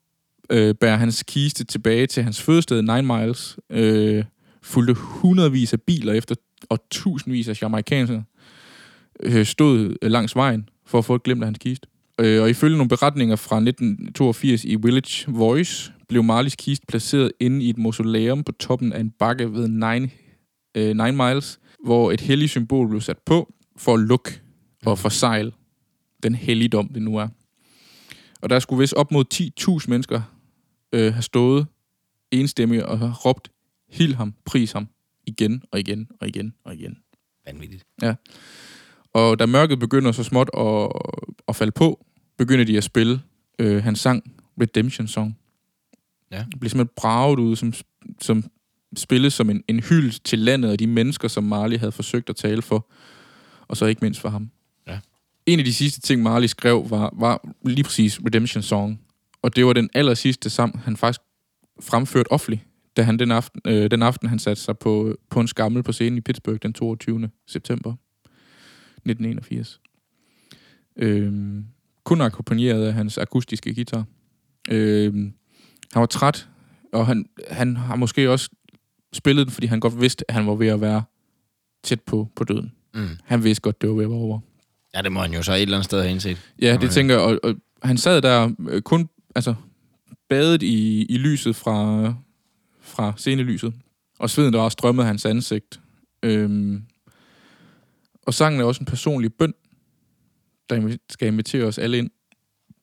[0.51, 4.25] øh, bærer hans kiste tilbage til hans fødested, Nine Miles, øh,
[4.63, 6.35] fulgte hundredvis af biler efter,
[6.69, 8.25] og tusindvis af jamaikanere
[9.23, 11.89] øh, stod øh, langs vejen for at få et glimt af hans kiste.
[12.21, 17.65] Øh, og ifølge nogle beretninger fra 1982 i Village Voice, blev Marleys kiste placeret inde
[17.65, 20.11] i et mausoleum på toppen af en bakke ved Nine,
[20.75, 24.41] øh, Nine Miles, hvor et helligt symbol blev sat på for at lukke
[24.87, 25.53] og forsegle
[26.23, 27.29] den helligdom, det nu er.
[28.43, 29.25] Og der skulle vist op mod
[29.81, 30.23] 10.000 mennesker
[30.93, 31.67] øh, have stået
[32.31, 33.51] enstemmigt og have råbt,
[33.89, 34.89] hild ham, pris ham,
[35.27, 36.99] igen og igen og igen og igen.
[37.47, 37.85] Vanvittigt.
[39.15, 40.89] Og da mørket begynder så småt at,
[41.49, 42.07] at falde på,
[42.39, 43.21] begynder de at spille
[43.59, 45.39] øh, hans sang, Redemption Song.
[46.31, 46.45] Ja.
[46.51, 47.73] Det bliver simpelthen braget ud, som,
[48.21, 48.45] som
[48.97, 52.37] spilles som en, en hyld til landet og de mennesker, som Marley havde forsøgt at
[52.37, 52.91] tale for,
[53.69, 54.51] og så ikke mindst for ham.
[54.87, 54.99] Ja.
[55.47, 59.01] En af de sidste ting, Marley skrev, var, var lige præcis Redemption Song.
[59.43, 61.21] Og det var den aller sidste sang, han faktisk
[61.81, 62.63] fremførte offentligt,
[62.97, 65.93] da han den aften, øh, den aften han satte sig på, på en skammel på
[65.93, 67.31] scenen i Pittsburgh den 22.
[67.47, 67.95] september
[69.11, 69.81] 1981.
[70.97, 71.65] Øhm,
[72.05, 74.05] kun akkompagneret af hans akustiske guitar.
[74.71, 75.33] Øhm,
[75.93, 76.49] han var træt,
[76.93, 78.51] og han, han har måske også
[79.13, 81.03] spillet den, fordi han godt vidste, at han var ved at være
[81.85, 82.73] tæt på, på døden.
[82.95, 83.09] Mm.
[83.25, 84.41] Han vidste godt, det var ved at være over.
[84.95, 86.53] Ja, det må han jo så et eller andet sted have indset.
[86.63, 86.89] Ja, det Okay.
[86.89, 87.23] tænker jeg.
[87.25, 89.55] Og, og han sad der øh, kun altså,
[90.29, 92.15] badet i, i lyset fra,
[92.81, 93.75] fra scenelyset.
[94.19, 95.81] Og sveden, der også strømmede hans ansigt.
[96.23, 96.83] Øhm,
[98.29, 99.55] og sangen er også en personlig bøn,
[100.71, 102.11] der skal invitere os alle ind.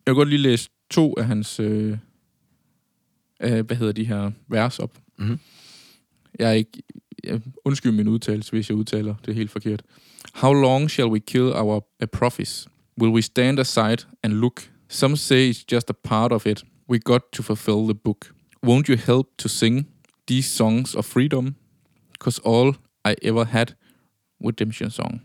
[0.06, 1.98] Jeg vil godt lige læse to af hans, øh,
[3.39, 4.98] af, hvad hedder de her vers op.
[5.18, 5.39] Mhm.
[6.39, 6.84] Jeg er ikke,
[7.24, 9.84] jeg, undskyld min udtalelse, hvis jeg udtaler det helt forkert.
[10.34, 11.80] How long shall we kill our
[12.12, 12.68] prophets?
[13.02, 16.64] Will we stand aside and look Some say it's just a part of it.
[16.89, 18.34] We got to fulfill the book.
[18.66, 19.88] Won't you help to sing
[20.28, 21.56] these songs of freedom?
[22.20, 22.76] Cause all
[23.12, 23.76] I ever had,
[24.39, 25.22] redemption song.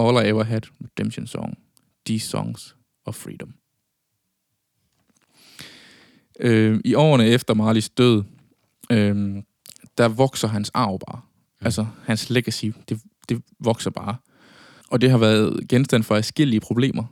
[0.00, 1.58] All I ever had, redemption song.
[2.06, 3.54] These songs of freedom.
[6.40, 8.22] Øh, I årene efter Marleys død,
[8.92, 9.42] øh,
[9.98, 11.20] der vokser hans arv bare.
[11.60, 14.16] Altså, hans legacy, det, det vokser bare.
[14.90, 17.04] Og det har været genstand for forskellige problemer.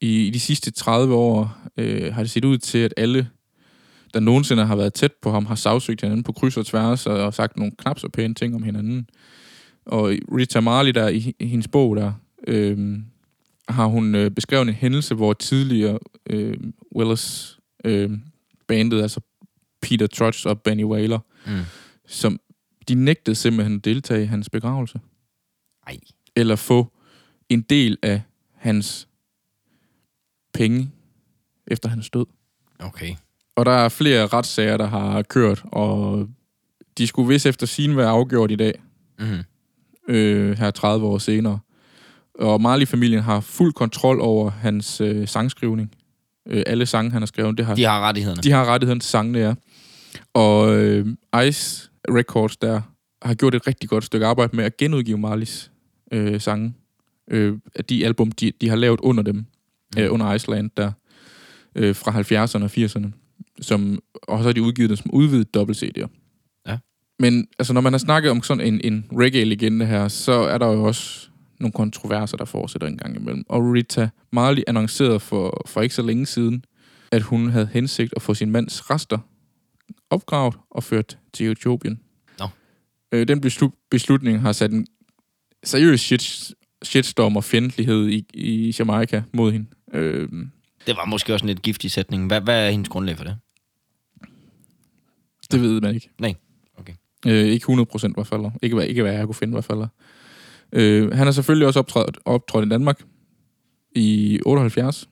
[0.00, 3.28] I, I de sidste 30 år øh, har det set ud til, at alle,
[4.14, 7.16] der nogensinde har været tæt på ham, har sagsøgt hinanden på kryds og tværs og,
[7.16, 9.08] og sagt nogle knap så pæne ting om hinanden.
[9.86, 12.12] Og Rita Marley der i, hendes bog der,
[12.46, 12.98] øh,
[13.68, 16.56] har hun øh, beskrevet en hændelse, hvor tidligere øh,
[16.96, 18.10] Willis øh,
[18.66, 19.20] bandet, altså
[19.82, 21.60] Peter Trudge og Benny Whaler, Mm.
[22.06, 22.40] som
[22.88, 25.00] de nægtede simpelthen at deltage i hans begravelse.
[25.86, 25.98] Ej.
[26.36, 26.92] Eller få
[27.48, 28.22] en del af
[28.54, 29.08] hans
[30.54, 30.90] penge
[31.66, 32.26] efter hans død.
[32.78, 33.14] Okay.
[33.56, 36.28] Og der er flere retssager, der har kørt, og
[36.98, 38.82] de skulle vist efter sin være afgjort i dag,
[39.18, 39.38] Mm.
[40.08, 41.58] Øh, her 30 år senere.
[42.38, 45.90] Og Marley-familien har fuld kontrol over hans øh, sangskrivning.
[46.48, 48.42] Øh, alle sange, han har skrevet, det har, De har rettighederne.
[48.42, 49.54] de har rettigheden til sangene, ja.
[50.34, 51.06] Og øh,
[51.48, 52.80] Ice Records der
[53.22, 55.70] har gjort et rigtig godt stykke arbejde med at genudgive Marleys
[56.12, 56.74] øh, sange.
[57.30, 60.02] Øh, af de album, de, de har lavet under dem, mm.
[60.02, 60.92] øh, under Iceland der,
[61.74, 63.08] øh, fra 70'erne og 80'erne.
[63.60, 66.00] Som, og så har de udgivet dem som udvidet dobbelt CD'er.
[66.00, 66.06] Ja.
[67.18, 70.66] Men altså, når man har snakket om sådan en, en reggae-legende her, så er der
[70.66, 71.28] jo også
[71.60, 73.44] nogle kontroverser, der fortsætter en gang imellem.
[73.48, 76.64] Og Rita Marley annoncerede for, for ikke så længe siden,
[77.12, 79.18] at hun havde hensigt at få sin mands rester
[80.10, 82.00] opgravet og ført til Etiopien.
[82.38, 82.46] Nå.
[83.12, 84.86] Øh, den beslut, beslutning har sat en
[85.64, 86.52] seriøs shit,
[86.82, 89.66] shitstorm og fjendtlighed i, i Jamaica mod hende.
[89.92, 90.28] Øh,
[90.86, 92.26] Det var måske også en lidt giftig sætning.
[92.26, 93.36] Hvad, hvad er hendes grundlag for det?
[95.52, 96.10] det ved man ikke.
[96.20, 96.34] Nej.
[97.26, 98.44] Øh, ikke 100 procent i hvert fald.
[98.62, 99.86] Ikke hvad, ikke hvad jeg kunne finde i hvert fald.
[100.72, 103.02] Øh, han har selvfølgelig også optrådt, optrådt i Danmark
[103.94, 105.08] i 78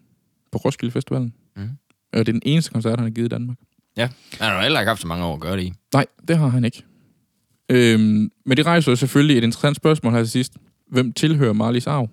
[0.53, 1.35] på Roskilde Festivalen.
[1.57, 1.69] Mhm.
[2.13, 3.57] Og det er den eneste koncert, han har givet i Danmark.
[3.97, 4.09] Ja.
[4.41, 5.73] Han har heller ikke haft så mange år at gøre det i.
[5.93, 6.83] Nej, det har han ikke.
[7.69, 10.53] Øhm, men det rejser jo selvfølgelig et interessant spørgsmål her til sidst.
[10.91, 12.09] Hvem tilhører Marleys arv?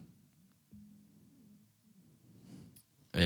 [3.15, 3.23] Øh,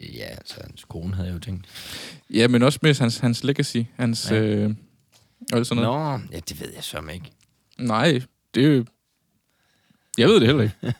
[0.00, 1.66] ja, altså hans kone havde jeg jo tænkt.
[2.30, 3.76] Ja, men også med hans, hans legacy.
[3.96, 4.42] Hans, ja.
[4.42, 4.74] øh,
[5.52, 6.20] og sådan noget.
[6.20, 7.30] Nå, ja, det ved jeg så ikke.
[7.78, 8.22] Nej,
[8.54, 8.84] det er.
[10.18, 10.74] Jeg ved det heller ikke.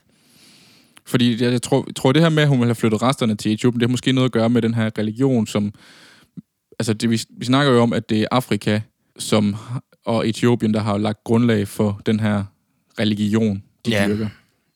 [1.06, 3.34] Fordi jeg, jeg tror, jeg tror, det her med, at hun vil have flyttet resterne
[3.34, 5.74] til Etiopien, det har måske noget at gøre med den her religion, som...
[6.78, 8.80] Altså, det, vi, vi snakker jo om, at det er Afrika
[9.18, 9.56] som,
[10.04, 12.44] og Etiopien, der har lagt grundlag for den her
[13.00, 14.06] religion, de Ja.
[14.08, 14.28] dyrker.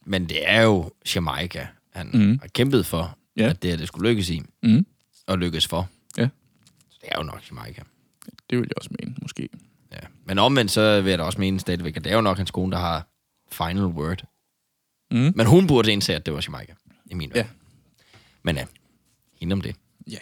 [0.07, 2.39] Men det er jo Jamaica, han mm.
[2.43, 3.49] har kæmpet for, Ja.
[3.51, 4.87] at det, her, det skulle lykkes i, Mm.
[5.27, 5.89] og lykkes for.
[6.19, 6.29] Ja.
[6.91, 7.83] Så det er jo nok Jamaica.
[8.53, 9.49] Det vil jeg også mene, måske.
[9.93, 9.99] Ja.
[10.27, 12.51] Men omvendt, så vil jeg da også mene stadigvæk, at det er jo nok hans
[12.51, 13.09] kone, der har
[13.53, 14.25] final word.
[15.11, 15.33] Mm.
[15.37, 16.75] Men hun burde indse, at det var Jamaica,
[17.07, 17.39] i min Ja.
[17.41, 17.53] verden.
[18.43, 18.65] Men ja,
[19.41, 19.77] hende om det.
[20.11, 20.17] Ja.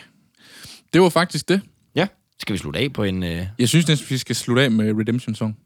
[0.93, 1.61] Det var faktisk det.
[1.95, 2.07] Ja,
[2.39, 3.23] skal vi slutte af på en...
[3.23, 3.47] Øh...
[3.59, 5.59] Jeg synes næsten, vi skal slutte af med Redemption Song.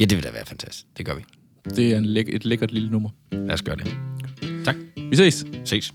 [0.00, 0.86] Ja, det vil da være fantastisk.
[0.96, 1.24] Det gør vi.
[1.64, 3.10] Det er en læk- et lækkert lille nummer.
[3.32, 3.96] Lad os gøre det.
[4.64, 4.76] Tak.
[4.96, 5.44] Vi ses.
[5.64, 5.92] Ses.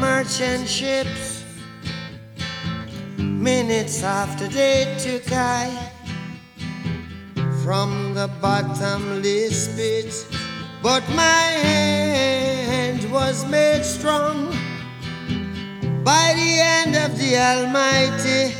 [0.00, 1.44] Merchant ships.
[3.18, 5.70] Minutes after they took I
[7.62, 10.26] from the bottomless pit,
[10.82, 14.46] but my hand was made strong
[16.02, 18.54] by the hand of the Almighty.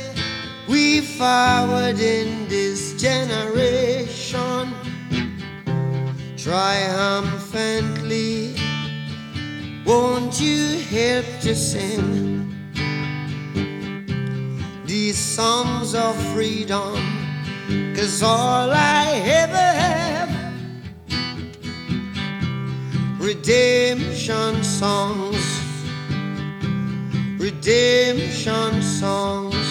[0.69, 4.75] We forward in this generation
[6.37, 8.50] triumphantly.
[9.91, 12.47] Won't you help to sing
[14.85, 16.95] these songs of freedom?
[17.93, 19.05] Cause all I
[19.43, 20.31] ever have,
[23.19, 25.43] redemption songs,
[27.37, 29.67] redemption songs.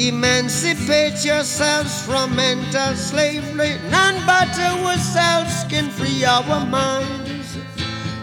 [0.00, 3.76] Emancipate yourselves from mental slavery.
[3.88, 7.17] None but ourselves can free our minds.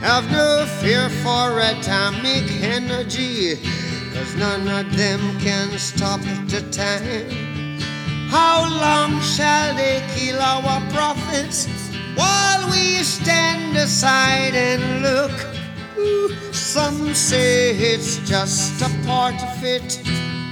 [0.06, 3.56] Have no fear for atomic energy,
[4.14, 7.80] cause none of them can stop the time.
[8.30, 11.68] How long shall they kill our prophets
[12.16, 16.54] while we stand aside and look.
[16.54, 20.02] Some say it's just a part of it.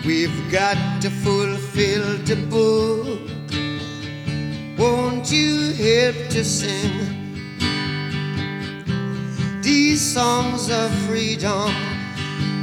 [0.04, 3.22] We've got to fulfill the book.
[4.80, 7.13] Won't you help to sing
[9.98, 11.72] songs of freedom?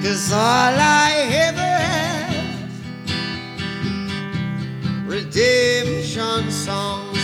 [0.02, 1.12] Cause all I
[1.48, 2.60] ever have
[5.06, 7.22] redemption songs,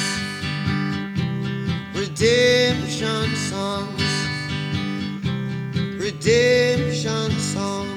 [1.95, 4.03] redemption songs,
[5.99, 7.96] redemption songs.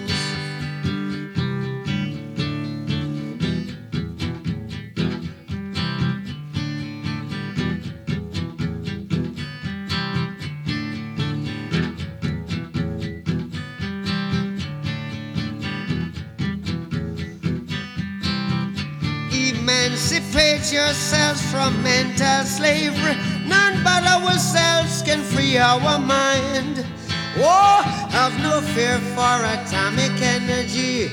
[20.89, 23.15] Yourselves from mental slavery.
[23.45, 26.83] None but ourselves can free our mind.
[27.37, 31.11] Oh, have no fear for atomic energy,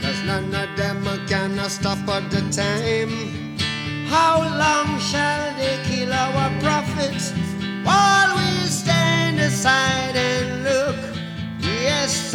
[0.00, 3.10] cause none of them can stop at the time.
[4.06, 7.32] How long shall they kill our prophets
[7.82, 10.96] while we stand aside and look?
[11.58, 12.34] Yes, it's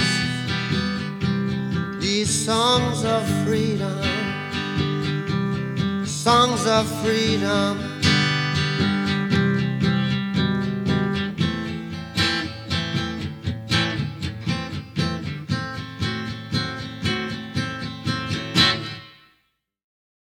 [2.21, 3.97] These songs of freedom,
[6.05, 7.90] songs of freedom.